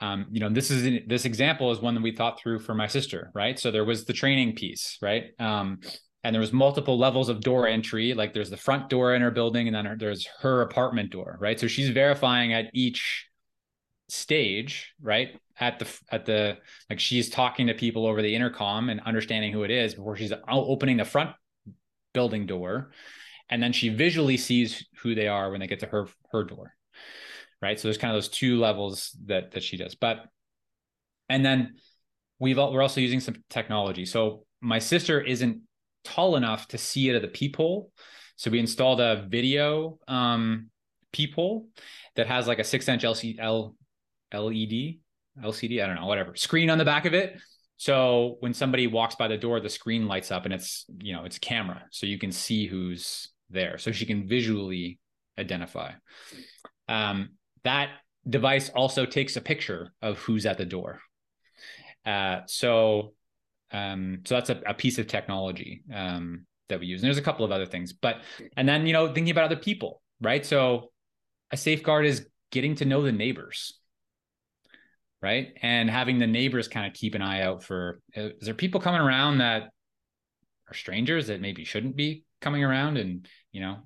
[0.00, 2.86] um, you know, this is this example is one that we thought through for my
[2.86, 3.58] sister, right?
[3.58, 5.26] So there was the training piece, right?
[5.38, 5.80] Um,
[6.28, 8.12] and there was multiple levels of door entry.
[8.12, 11.58] Like there's the front door in her building, and then there's her apartment door, right?
[11.58, 13.26] So she's verifying at each
[14.10, 15.40] stage, right?
[15.58, 16.58] At the at the
[16.90, 20.34] like she's talking to people over the intercom and understanding who it is before she's
[20.46, 21.30] opening the front
[22.12, 22.90] building door
[23.48, 26.74] and then she visually sees who they are when they get to her her door
[27.62, 30.24] right so there's kind of those two levels that that she does but
[31.28, 31.74] and then
[32.38, 35.62] we've all, we're also using some technology so my sister isn't
[36.08, 37.90] tall enough to see it at the peephole
[38.36, 40.70] so we installed a video um
[41.12, 41.66] peephole
[42.16, 43.74] that has like a six inch LCD, L,
[44.32, 44.98] LED
[45.42, 47.40] LCD I don't know whatever screen on the back of it
[47.76, 51.24] so when somebody walks by the door the screen lights up and it's you know
[51.24, 54.98] it's camera so you can see who's there so she can visually
[55.38, 55.92] identify.
[56.88, 57.30] Um,
[57.64, 57.90] that
[58.28, 61.00] device also takes a picture of who's at the door.
[62.04, 63.14] Uh, so,
[63.70, 67.02] um, so that's a, a, piece of technology um, that we use.
[67.02, 68.22] And there's a couple of other things, but
[68.56, 70.44] and then you know thinking about other people, right?
[70.44, 70.90] So,
[71.50, 73.78] a safeguard is getting to know the neighbors,
[75.20, 75.48] right?
[75.60, 79.00] And having the neighbors kind of keep an eye out for is there people coming
[79.00, 79.70] around that
[80.68, 83.78] are strangers that maybe shouldn't be coming around and you know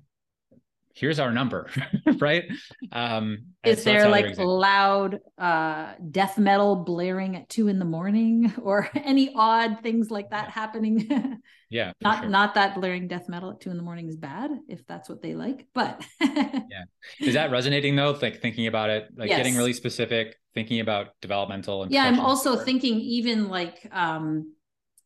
[0.93, 1.69] here's our number
[2.19, 2.45] right?
[2.91, 8.53] Um is so there like loud uh death metal blaring at two in the morning
[8.61, 11.39] or any odd things like that happening?
[11.69, 12.29] Yeah not sure.
[12.29, 15.21] not that blaring death metal at two in the morning is bad if that's what
[15.21, 16.83] they like but yeah.
[17.19, 18.17] Is that resonating though?
[18.21, 19.37] Like thinking about it like yes.
[19.37, 24.53] getting really specific thinking about developmental and yeah i'm also thinking even like um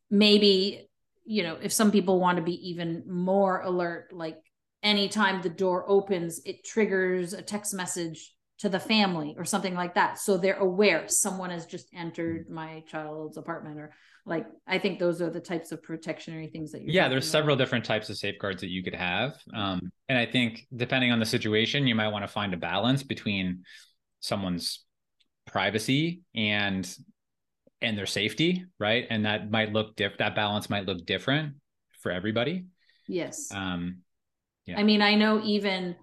[0.09, 0.89] maybe
[1.25, 4.37] you know if some people want to be even more alert like
[4.83, 9.93] anytime the door opens, it triggers a text message to the family or something like
[9.95, 10.17] that.
[10.17, 13.93] So they're aware someone has just entered my child's apartment or
[14.25, 17.55] like I think those are the types of protectionary things that you Yeah, there's several
[17.55, 19.37] different types of safeguards that you could have.
[19.53, 23.03] Um, and I think depending on the situation, you might want to find a balance
[23.03, 23.63] between
[24.19, 24.83] someone's
[25.45, 26.89] privacy and
[27.79, 29.05] and their safety, right?
[29.09, 31.55] And that might look different that balance might look different
[32.01, 32.65] for everybody.
[33.07, 33.49] Yes.
[33.51, 33.99] Um
[34.67, 34.79] yeah.
[34.79, 35.95] I mean, I know even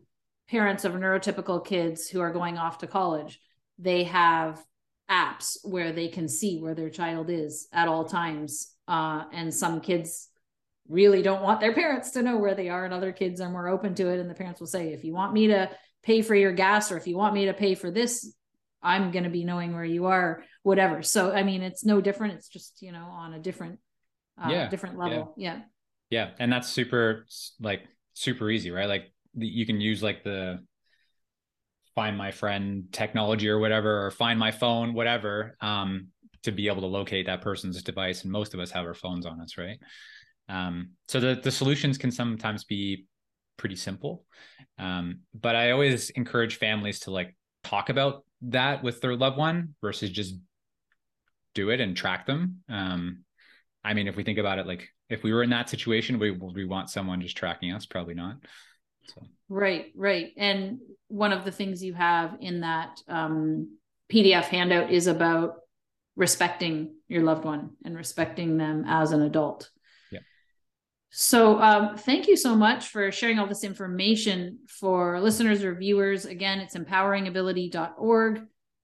[0.48, 3.40] parents of neurotypical kids who are going off to college,
[3.78, 4.62] they have
[5.10, 8.74] apps where they can see where their child is at all times.
[8.88, 10.28] Uh, and some kids
[10.88, 13.68] really don't want their parents to know where they are, and other kids are more
[13.68, 14.18] open to it.
[14.20, 15.70] And the parents will say, if you want me to
[16.02, 18.34] pay for your gas or if you want me to pay for this,
[18.82, 21.02] I'm going to be knowing where you are, whatever.
[21.02, 22.34] So, I mean, it's no different.
[22.34, 23.78] It's just, you know, on a different,
[24.38, 24.68] uh, yeah.
[24.68, 25.32] different level.
[25.38, 25.54] Yeah.
[25.54, 25.62] yeah.
[26.10, 26.30] Yeah.
[26.38, 27.26] And that's super
[27.58, 27.84] like
[28.14, 28.88] super easy, right?
[28.88, 30.64] Like you can use like the
[31.94, 36.08] find my friend technology or whatever, or find my phone, whatever, um,
[36.42, 38.22] to be able to locate that person's device.
[38.22, 39.78] And most of us have our phones on us, right?
[40.48, 43.06] Um, so the the solutions can sometimes be
[43.56, 44.24] pretty simple,
[44.78, 49.74] um, but I always encourage families to like talk about that with their loved one
[49.80, 50.34] versus just
[51.54, 52.62] do it and track them.
[52.68, 53.24] Um,
[53.82, 56.32] I mean, if we think about it, like if we were in that situation, we
[56.32, 57.86] we want someone just tracking us?
[57.86, 58.36] Probably not.
[59.06, 59.22] So.
[59.48, 60.32] Right, right.
[60.36, 63.76] And one of the things you have in that um,
[64.12, 65.56] PDF handout is about
[66.16, 69.70] respecting your loved one and respecting them as an adult.
[70.10, 70.20] Yeah.
[71.10, 76.24] So, um, thank you so much for sharing all this information for listeners or viewers.
[76.24, 78.42] Again, it's empoweringability.org.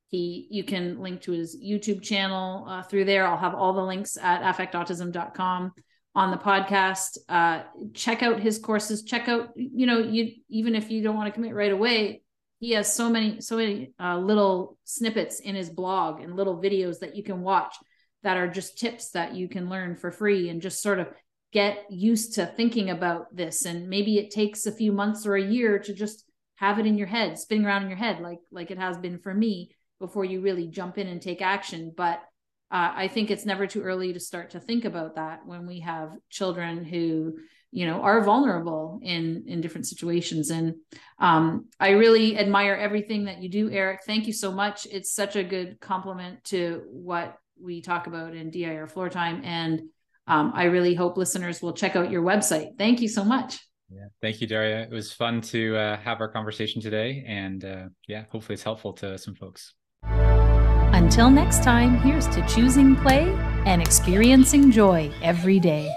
[0.08, 3.26] He, you can link to his YouTube channel uh, through there.
[3.26, 5.72] I'll have all the links at affectautism.com
[6.14, 7.18] on the podcast.
[7.28, 7.62] Uh,
[7.94, 9.02] check out his courses.
[9.02, 12.22] Check out, you know, you even if you don't want to commit right away,
[12.58, 16.98] he has so many, so many uh, little snippets in his blog and little videos
[17.00, 17.74] that you can watch
[18.22, 21.08] that are just tips that you can learn for free and just sort of
[21.52, 23.64] get used to thinking about this.
[23.64, 26.24] And maybe it takes a few months or a year to just
[26.56, 29.18] have it in your head, spinning around in your head, like like it has been
[29.18, 31.92] for me before you really jump in and take action.
[31.96, 32.22] But
[32.70, 35.80] uh, I think it's never too early to start to think about that when we
[35.80, 37.34] have children who
[37.72, 40.50] you know are vulnerable in in different situations.
[40.50, 40.74] And
[41.18, 44.00] um, i really admire everything that you do eric.
[44.04, 44.86] Thank you so much.
[44.90, 49.44] It's such a good complement to what we talk about in DIR Floortime.
[49.44, 49.82] And
[50.26, 52.78] um, i really hope listeners will check out your website.
[52.78, 53.58] Thank you so much.
[53.92, 54.06] Yeah.
[54.20, 54.82] Thank you daria.
[54.82, 57.24] It was fun to uh, have our conversation today.
[57.26, 59.74] And uh, yeah hopefully it's helpful to some folks
[61.00, 63.22] until next time, here's to choosing play
[63.64, 65.90] and experiencing joy every day.